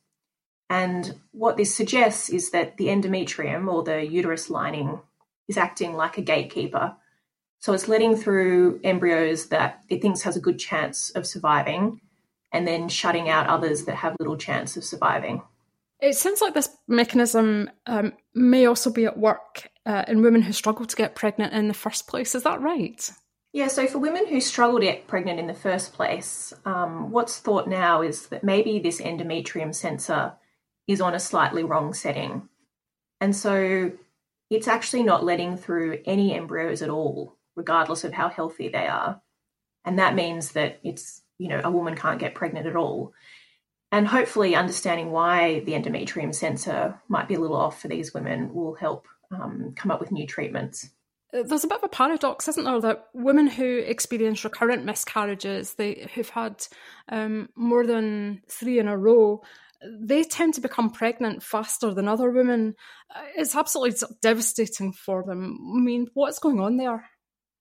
And 0.68 1.20
what 1.32 1.56
this 1.56 1.74
suggests 1.74 2.28
is 2.28 2.50
that 2.50 2.76
the 2.76 2.86
endometrium 2.86 3.72
or 3.72 3.84
the 3.84 4.04
uterus 4.04 4.50
lining 4.50 5.00
is 5.48 5.56
acting 5.56 5.94
like 5.94 6.18
a 6.18 6.22
gatekeeper. 6.22 6.96
So 7.60 7.72
it's 7.72 7.88
letting 7.88 8.16
through 8.16 8.80
embryos 8.84 9.46
that 9.46 9.82
it 9.88 10.02
thinks 10.02 10.22
has 10.22 10.36
a 10.36 10.40
good 10.40 10.58
chance 10.58 11.10
of 11.10 11.26
surviving 11.26 12.00
and 12.52 12.66
then 12.66 12.88
shutting 12.88 13.28
out 13.28 13.48
others 13.48 13.84
that 13.84 13.96
have 13.96 14.16
little 14.18 14.36
chance 14.36 14.76
of 14.76 14.84
surviving. 14.84 15.42
It 16.00 16.14
sounds 16.14 16.40
like 16.40 16.54
this 16.54 16.68
mechanism 16.86 17.70
um, 17.86 18.12
may 18.34 18.66
also 18.66 18.90
be 18.90 19.06
at 19.06 19.18
work 19.18 19.70
uh, 19.86 20.04
in 20.06 20.22
women 20.22 20.42
who 20.42 20.52
struggle 20.52 20.86
to 20.86 20.96
get 20.96 21.14
pregnant 21.14 21.54
in 21.54 21.68
the 21.68 21.74
first 21.74 22.06
place. 22.06 22.34
Is 22.34 22.42
that 22.42 22.60
right? 22.60 23.10
Yeah, 23.52 23.68
so 23.68 23.86
for 23.86 23.98
women 23.98 24.26
who 24.26 24.40
struggle 24.40 24.78
to 24.78 24.84
get 24.84 25.06
pregnant 25.06 25.38
in 25.38 25.46
the 25.46 25.54
first 25.54 25.94
place, 25.94 26.52
um, 26.66 27.10
what's 27.10 27.38
thought 27.38 27.66
now 27.66 28.02
is 28.02 28.26
that 28.26 28.44
maybe 28.44 28.78
this 28.78 29.00
endometrium 29.00 29.74
sensor 29.74 30.34
is 30.86 31.00
on 31.00 31.14
a 31.14 31.20
slightly 31.20 31.64
wrong 31.64 31.94
setting. 31.94 32.48
And 33.20 33.34
so 33.34 33.92
it's 34.50 34.68
actually 34.68 35.02
not 35.02 35.24
letting 35.24 35.56
through 35.56 36.00
any 36.04 36.34
embryos 36.34 36.82
at 36.82 36.90
all. 36.90 37.35
Regardless 37.56 38.04
of 38.04 38.12
how 38.12 38.28
healthy 38.28 38.68
they 38.68 38.86
are. 38.86 39.20
And 39.84 39.98
that 39.98 40.14
means 40.14 40.52
that 40.52 40.78
it's, 40.84 41.22
you 41.38 41.48
know, 41.48 41.60
a 41.64 41.70
woman 41.70 41.96
can't 41.96 42.20
get 42.20 42.34
pregnant 42.34 42.66
at 42.66 42.76
all. 42.76 43.12
And 43.92 44.06
hopefully, 44.06 44.54
understanding 44.54 45.10
why 45.10 45.60
the 45.60 45.72
endometrium 45.72 46.34
sensor 46.34 47.00
might 47.08 47.28
be 47.28 47.34
a 47.34 47.40
little 47.40 47.56
off 47.56 47.80
for 47.80 47.88
these 47.88 48.12
women 48.12 48.52
will 48.52 48.74
help 48.74 49.06
um, 49.30 49.72
come 49.76 49.90
up 49.90 50.00
with 50.00 50.12
new 50.12 50.26
treatments. 50.26 50.90
Uh, 51.32 51.44
there's 51.44 51.64
a 51.64 51.68
bit 51.68 51.78
of 51.78 51.84
a 51.84 51.88
paradox, 51.88 52.48
isn't 52.48 52.64
there, 52.64 52.80
that 52.80 53.06
women 53.14 53.46
who 53.46 53.78
experience 53.78 54.44
recurrent 54.44 54.84
miscarriages, 54.84 55.74
they 55.74 56.08
who've 56.14 56.28
had 56.28 56.66
um, 57.08 57.48
more 57.56 57.86
than 57.86 58.42
three 58.48 58.78
in 58.78 58.88
a 58.88 58.98
row, 58.98 59.42
they 60.00 60.24
tend 60.24 60.54
to 60.54 60.60
become 60.60 60.90
pregnant 60.90 61.42
faster 61.42 61.92
than 61.94 62.08
other 62.08 62.30
women. 62.30 62.74
Uh, 63.14 63.22
it's 63.36 63.54
absolutely 63.54 63.96
devastating 64.20 64.92
for 64.92 65.22
them. 65.24 65.58
I 65.76 65.80
mean, 65.80 66.08
what's 66.14 66.38
going 66.38 66.60
on 66.60 66.76
there? 66.76 67.08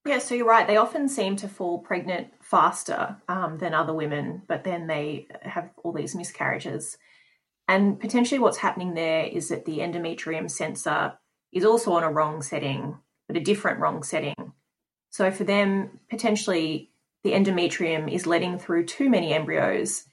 Yeah, 0.05 0.19
so 0.19 0.35
you're 0.35 0.45
right. 0.45 0.67
They 0.67 0.77
often 0.77 1.09
seem 1.09 1.35
to 1.37 1.47
fall 1.47 1.79
pregnant 1.79 2.27
faster 2.39 3.17
um, 3.27 3.57
than 3.57 3.73
other 3.73 3.93
women, 3.93 4.43
but 4.47 4.63
then 4.63 4.85
they 4.85 5.27
have 5.41 5.71
all 5.83 5.93
these 5.93 6.15
miscarriages. 6.15 6.97
And 7.67 7.99
potentially, 7.99 8.37
what's 8.37 8.57
happening 8.57 8.93
there 8.93 9.25
is 9.25 9.49
that 9.49 9.65
the 9.65 9.79
endometrium 9.79 10.49
sensor 10.49 11.13
is 11.51 11.65
also 11.65 11.93
on 11.93 12.03
a 12.03 12.11
wrong 12.11 12.43
setting, 12.43 12.99
but 13.27 13.35
a 13.35 13.39
different 13.39 13.79
wrong 13.79 14.03
setting. 14.03 14.53
So 15.09 15.31
for 15.31 15.43
them, 15.43 15.99
potentially, 16.07 16.91
the 17.23 17.31
endometrium 17.31 18.11
is 18.11 18.27
letting 18.27 18.59
through 18.59 18.85
too 18.85 19.09
many 19.09 19.33
embryos, 19.33 20.05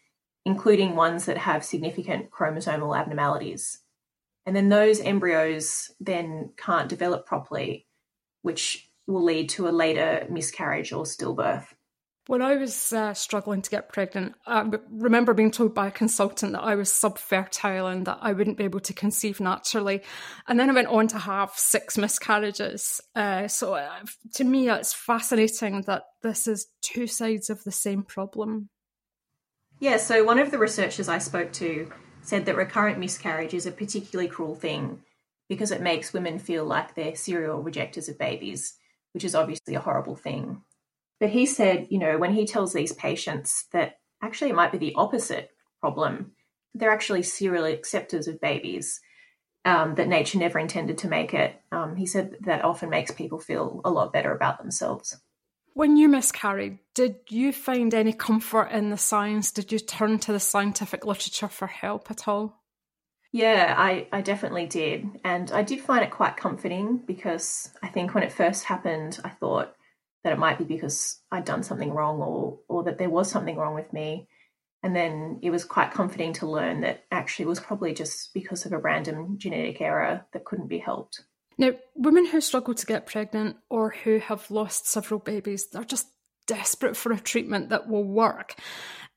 including 0.46 0.96
ones 0.96 1.26
that 1.26 1.36
have 1.36 1.64
significant 1.64 2.30
chromosomal 2.30 2.98
abnormalities. 2.98 3.80
And 4.46 4.56
then 4.56 4.70
those 4.70 5.00
embryos 5.00 5.90
then 6.00 6.52
can't 6.56 6.88
develop 6.88 7.26
properly, 7.26 7.86
which 8.40 8.88
will 9.06 9.24
lead 9.24 9.48
to 9.50 9.68
a 9.68 9.70
later 9.70 10.26
miscarriage 10.30 10.92
or 10.92 11.04
stillbirth. 11.04 11.66
When 12.28 12.40
I 12.40 12.54
was 12.54 12.92
uh, 12.92 13.14
struggling 13.14 13.62
to 13.62 13.70
get 13.70 13.92
pregnant, 13.92 14.34
I 14.46 14.64
remember 14.90 15.34
being 15.34 15.50
told 15.50 15.74
by 15.74 15.88
a 15.88 15.90
consultant 15.90 16.52
that 16.52 16.62
I 16.62 16.76
was 16.76 16.88
subfertile 16.88 17.90
and 17.90 18.06
that 18.06 18.18
I 18.20 18.32
wouldn't 18.32 18.56
be 18.56 18.64
able 18.64 18.78
to 18.80 18.92
conceive 18.92 19.40
naturally. 19.40 20.02
And 20.46 20.58
then 20.58 20.70
I 20.70 20.72
went 20.72 20.86
on 20.86 21.08
to 21.08 21.18
have 21.18 21.50
six 21.56 21.98
miscarriages. 21.98 23.00
Uh, 23.16 23.48
so 23.48 23.74
uh, 23.74 23.90
to 24.34 24.44
me, 24.44 24.70
it's 24.70 24.92
fascinating 24.92 25.82
that 25.82 26.04
this 26.22 26.46
is 26.46 26.68
two 26.80 27.08
sides 27.08 27.50
of 27.50 27.64
the 27.64 27.72
same 27.72 28.04
problem. 28.04 28.68
Yeah, 29.80 29.96
so 29.96 30.22
one 30.22 30.38
of 30.38 30.52
the 30.52 30.58
researchers 30.58 31.08
I 31.08 31.18
spoke 31.18 31.52
to 31.54 31.90
said 32.20 32.46
that 32.46 32.54
recurrent 32.54 33.00
miscarriage 33.00 33.52
is 33.52 33.66
a 33.66 33.72
particularly 33.72 34.28
cruel 34.28 34.54
thing 34.54 35.00
because 35.48 35.72
it 35.72 35.82
makes 35.82 36.12
women 36.12 36.38
feel 36.38 36.64
like 36.64 36.94
they're 36.94 37.16
serial 37.16 37.60
rejectors 37.60 38.08
of 38.08 38.16
babies 38.16 38.74
which 39.12 39.24
is 39.24 39.34
obviously 39.34 39.74
a 39.74 39.80
horrible 39.80 40.16
thing. 40.16 40.62
But 41.20 41.30
he 41.30 41.46
said, 41.46 41.86
you 41.90 41.98
know, 41.98 42.18
when 42.18 42.34
he 42.34 42.46
tells 42.46 42.72
these 42.72 42.92
patients 42.92 43.66
that 43.72 43.98
actually 44.22 44.50
it 44.50 44.56
might 44.56 44.72
be 44.72 44.78
the 44.78 44.94
opposite 44.96 45.50
problem, 45.80 46.32
they're 46.74 46.90
actually 46.90 47.22
serial 47.22 47.64
acceptors 47.64 48.28
of 48.28 48.40
babies, 48.40 49.00
um, 49.64 49.94
that 49.94 50.08
nature 50.08 50.38
never 50.38 50.58
intended 50.58 50.98
to 50.98 51.08
make 51.08 51.34
it. 51.34 51.60
Um, 51.70 51.96
he 51.96 52.06
said 52.06 52.36
that 52.40 52.64
often 52.64 52.90
makes 52.90 53.12
people 53.12 53.38
feel 53.38 53.80
a 53.84 53.90
lot 53.90 54.12
better 54.12 54.32
about 54.34 54.58
themselves. 54.58 55.16
When 55.74 55.96
you 55.96 56.08
miscarried, 56.08 56.80
did 56.94 57.16
you 57.28 57.52
find 57.52 57.94
any 57.94 58.12
comfort 58.12 58.68
in 58.72 58.90
the 58.90 58.98
science? 58.98 59.52
Did 59.52 59.72
you 59.72 59.78
turn 59.78 60.18
to 60.20 60.32
the 60.32 60.40
scientific 60.40 61.06
literature 61.06 61.48
for 61.48 61.66
help 61.66 62.10
at 62.10 62.28
all? 62.28 62.61
Yeah, 63.32 63.74
I, 63.76 64.06
I 64.12 64.20
definitely 64.20 64.66
did. 64.66 65.06
And 65.24 65.50
I 65.50 65.62
did 65.62 65.80
find 65.80 66.04
it 66.04 66.10
quite 66.10 66.36
comforting 66.36 66.98
because 66.98 67.70
I 67.82 67.88
think 67.88 68.14
when 68.14 68.22
it 68.22 68.32
first 68.32 68.64
happened, 68.64 69.18
I 69.24 69.30
thought 69.30 69.74
that 70.22 70.34
it 70.34 70.38
might 70.38 70.58
be 70.58 70.64
because 70.64 71.20
I'd 71.32 71.46
done 71.46 71.62
something 71.62 71.90
wrong 71.90 72.20
or, 72.20 72.58
or 72.68 72.84
that 72.84 72.98
there 72.98 73.10
was 73.10 73.30
something 73.30 73.56
wrong 73.56 73.74
with 73.74 73.92
me. 73.92 74.28
And 74.82 74.94
then 74.94 75.38
it 75.42 75.50
was 75.50 75.64
quite 75.64 75.92
comforting 75.92 76.34
to 76.34 76.50
learn 76.50 76.82
that 76.82 77.04
actually 77.10 77.44
it 77.44 77.48
was 77.48 77.60
probably 77.60 77.94
just 77.94 78.34
because 78.34 78.66
of 78.66 78.72
a 78.72 78.78
random 78.78 79.38
genetic 79.38 79.80
error 79.80 80.26
that 80.32 80.44
couldn't 80.44 80.68
be 80.68 80.78
helped. 80.78 81.22
Now, 81.56 81.72
women 81.94 82.26
who 82.26 82.40
struggle 82.40 82.74
to 82.74 82.86
get 82.86 83.06
pregnant 83.06 83.56
or 83.70 83.90
who 83.90 84.18
have 84.18 84.50
lost 84.50 84.88
several 84.88 85.20
babies, 85.20 85.68
they're 85.68 85.84
just 85.84 86.08
desperate 86.46 86.96
for 86.96 87.12
a 87.12 87.20
treatment 87.20 87.70
that 87.70 87.88
will 87.88 88.04
work. 88.04 88.56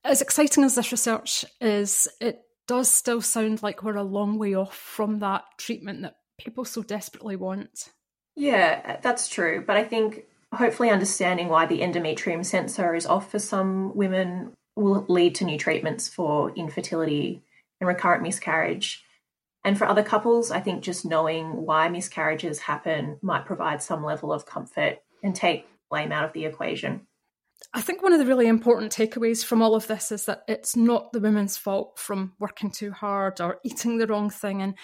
As 0.03 0.21
exciting 0.21 0.63
as 0.63 0.75
this 0.75 0.91
research 0.91 1.45
is, 1.59 2.07
it 2.21 2.44
does 2.67 2.89
still 2.89 3.21
sound 3.21 3.63
like 3.63 3.83
we're 3.83 3.95
a 3.95 4.03
long 4.03 4.37
way 4.37 4.53
off 4.53 4.75
from 4.75 5.19
that 5.19 5.43
treatment 5.57 6.01
that 6.01 6.17
people 6.39 6.65
so 6.65 6.83
desperately 6.83 7.35
want. 7.35 7.91
Yeah, 8.35 8.97
that's 9.01 9.29
true. 9.29 9.63
But 9.65 9.77
I 9.77 9.83
think 9.83 10.25
hopefully 10.53 10.89
understanding 10.89 11.47
why 11.47 11.65
the 11.65 11.81
endometrium 11.81 12.45
sensor 12.45 12.95
is 12.95 13.05
off 13.05 13.31
for 13.31 13.39
some 13.39 13.95
women 13.95 14.53
will 14.75 15.05
lead 15.07 15.35
to 15.35 15.45
new 15.45 15.57
treatments 15.57 16.07
for 16.07 16.51
infertility 16.55 17.41
and 17.79 17.87
recurrent 17.87 18.23
miscarriage. 18.23 19.03
And 19.63 19.77
for 19.77 19.87
other 19.87 20.03
couples, 20.03 20.51
I 20.51 20.59
think 20.59 20.83
just 20.83 21.05
knowing 21.05 21.65
why 21.65 21.89
miscarriages 21.89 22.59
happen 22.59 23.17
might 23.21 23.45
provide 23.45 23.81
some 23.81 24.03
level 24.03 24.31
of 24.31 24.45
comfort 24.45 24.99
and 25.23 25.35
take 25.35 25.67
blame 25.89 26.11
out 26.11 26.25
of 26.25 26.33
the 26.33 26.45
equation. 26.45 27.07
I 27.73 27.81
think 27.81 28.01
one 28.01 28.13
of 28.13 28.19
the 28.19 28.25
really 28.25 28.47
important 28.47 28.95
takeaways 28.95 29.43
from 29.43 29.61
all 29.61 29.75
of 29.75 29.87
this 29.87 30.11
is 30.11 30.25
that 30.25 30.43
it's 30.47 30.75
not 30.75 31.11
the 31.11 31.19
women's 31.19 31.57
fault 31.57 31.99
from 31.99 32.33
working 32.39 32.71
too 32.71 32.91
hard 32.91 33.41
or 33.41 33.59
eating 33.63 33.97
the 33.97 34.07
wrong 34.07 34.29
thing. 34.29 34.61
And 34.61 34.75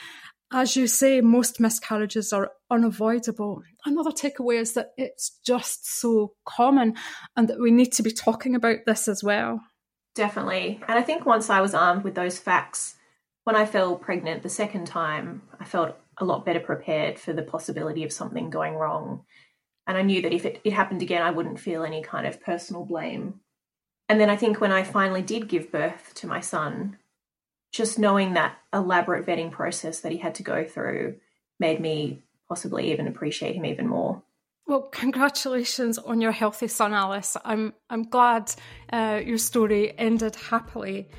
as 0.51 0.75
you 0.75 0.87
say, 0.87 1.21
most 1.21 1.59
miscarriages 1.59 2.33
are 2.33 2.51
unavoidable. 2.69 3.61
Another 3.85 4.11
takeaway 4.11 4.59
is 4.59 4.73
that 4.73 4.91
it's 4.97 5.39
just 5.45 5.87
so 5.99 6.33
common 6.45 6.95
and 7.37 7.47
that 7.47 7.59
we 7.59 7.71
need 7.71 7.93
to 7.93 8.03
be 8.03 8.11
talking 8.11 8.55
about 8.55 8.79
this 8.85 9.07
as 9.07 9.23
well. 9.23 9.61
Definitely. 10.13 10.81
And 10.87 10.99
I 10.99 11.01
think 11.01 11.25
once 11.25 11.49
I 11.49 11.61
was 11.61 11.73
armed 11.73 12.03
with 12.03 12.15
those 12.15 12.37
facts, 12.37 12.95
when 13.45 13.55
I 13.55 13.65
fell 13.65 13.95
pregnant 13.95 14.43
the 14.43 14.49
second 14.49 14.85
time, 14.87 15.43
I 15.59 15.65
felt 15.65 15.95
a 16.17 16.25
lot 16.25 16.45
better 16.45 16.59
prepared 16.59 17.17
for 17.17 17.31
the 17.31 17.41
possibility 17.41 18.03
of 18.03 18.11
something 18.11 18.49
going 18.49 18.75
wrong 18.75 19.23
and 19.87 19.97
I 19.97 20.01
knew 20.01 20.21
that 20.21 20.33
if 20.33 20.45
it, 20.45 20.61
it 20.63 20.73
happened 20.73 21.01
again, 21.01 21.21
I 21.21 21.31
wouldn't 21.31 21.59
feel 21.59 21.83
any 21.83 22.01
kind 22.01 22.27
of 22.27 22.41
personal 22.41 22.85
blame. 22.85 23.41
And 24.07 24.19
then 24.19 24.29
I 24.29 24.35
think 24.35 24.59
when 24.59 24.71
I 24.71 24.83
finally 24.83 25.21
did 25.21 25.47
give 25.47 25.71
birth 25.71 26.13
to 26.15 26.27
my 26.27 26.41
son, 26.41 26.97
just 27.71 27.97
knowing 27.97 28.33
that 28.33 28.57
elaborate 28.73 29.25
vetting 29.25 29.51
process 29.51 30.01
that 30.01 30.11
he 30.11 30.17
had 30.17 30.35
to 30.35 30.43
go 30.43 30.63
through 30.63 31.15
made 31.59 31.79
me 31.79 32.21
possibly 32.49 32.91
even 32.91 33.07
appreciate 33.07 33.55
him 33.55 33.65
even 33.65 33.87
more. 33.87 34.21
Well, 34.67 34.83
congratulations 34.83 35.97
on 35.97 36.21
your 36.21 36.31
healthy 36.31 36.67
son, 36.67 36.93
Alice. 36.93 37.35
I'm 37.43 37.73
I'm 37.89 38.03
glad 38.03 38.53
uh, 38.91 39.21
your 39.25 39.37
story 39.37 39.97
ended 39.97 40.35
happily. 40.35 41.09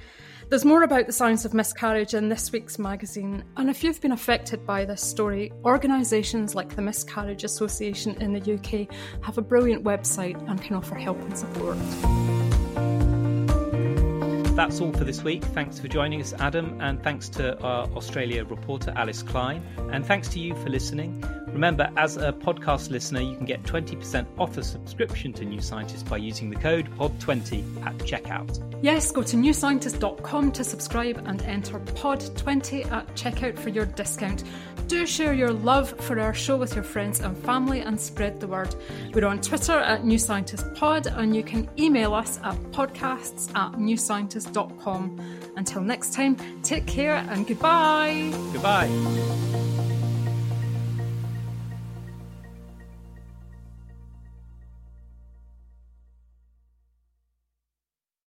There's 0.52 0.66
more 0.66 0.82
about 0.82 1.06
the 1.06 1.14
science 1.14 1.46
of 1.46 1.54
miscarriage 1.54 2.12
in 2.12 2.28
this 2.28 2.52
week's 2.52 2.78
magazine, 2.78 3.42
and 3.56 3.70
if 3.70 3.82
you've 3.82 4.02
been 4.02 4.12
affected 4.12 4.66
by 4.66 4.84
this 4.84 5.00
story, 5.00 5.50
organisations 5.64 6.54
like 6.54 6.76
the 6.76 6.82
Miscarriage 6.82 7.42
Association 7.42 8.20
in 8.20 8.34
the 8.34 8.52
UK 8.52 8.94
have 9.24 9.38
a 9.38 9.40
brilliant 9.40 9.82
website 9.82 10.36
and 10.50 10.60
can 10.60 10.76
offer 10.76 10.94
help 10.94 11.18
and 11.22 11.38
support. 11.38 11.78
That's 14.54 14.78
all 14.82 14.92
for 14.92 15.04
this 15.04 15.24
week. 15.24 15.42
Thanks 15.42 15.78
for 15.78 15.88
joining 15.88 16.20
us, 16.20 16.34
Adam, 16.34 16.78
and 16.82 17.02
thanks 17.02 17.30
to 17.30 17.58
our 17.62 17.86
Australia 17.96 18.44
reporter, 18.44 18.92
Alice 18.94 19.22
Klein. 19.22 19.62
And 19.90 20.04
thanks 20.04 20.28
to 20.28 20.38
you 20.38 20.54
for 20.56 20.68
listening. 20.68 21.24
Remember, 21.52 21.90
as 21.96 22.16
a 22.16 22.32
podcast 22.32 22.90
listener, 22.90 23.20
you 23.20 23.36
can 23.36 23.44
get 23.44 23.62
20% 23.62 24.26
off 24.38 24.56
a 24.56 24.62
subscription 24.62 25.32
to 25.34 25.44
New 25.44 25.60
Scientist 25.60 26.08
by 26.08 26.16
using 26.16 26.50
the 26.50 26.56
code 26.56 26.90
POD20 26.96 27.86
at 27.86 27.94
checkout. 27.98 28.62
Yes, 28.82 29.12
go 29.12 29.22
to 29.22 29.36
newscientist.com 29.36 30.52
to 30.52 30.64
subscribe 30.64 31.22
and 31.26 31.42
enter 31.42 31.78
POD20 31.78 32.90
at 32.90 33.06
checkout 33.14 33.58
for 33.58 33.68
your 33.68 33.86
discount. 33.86 34.44
Do 34.88 35.06
share 35.06 35.32
your 35.32 35.52
love 35.52 35.90
for 36.00 36.18
our 36.18 36.34
show 36.34 36.56
with 36.56 36.74
your 36.74 36.84
friends 36.84 37.20
and 37.20 37.36
family 37.36 37.80
and 37.80 38.00
spread 38.00 38.40
the 38.40 38.48
word. 38.48 38.74
We're 39.14 39.26
on 39.26 39.40
Twitter 39.40 39.78
at 39.78 40.04
New 40.04 40.18
Scientist 40.18 40.74
Pod 40.74 41.06
and 41.06 41.34
you 41.34 41.42
can 41.42 41.68
email 41.78 42.14
us 42.14 42.40
at 42.42 42.56
podcasts 42.72 43.48
at 43.56 43.72
newscientist.com. 43.72 45.20
Until 45.56 45.82
next 45.82 46.12
time, 46.14 46.36
take 46.62 46.86
care 46.86 47.14
and 47.14 47.46
goodbye. 47.46 48.30
Goodbye. 48.52 49.71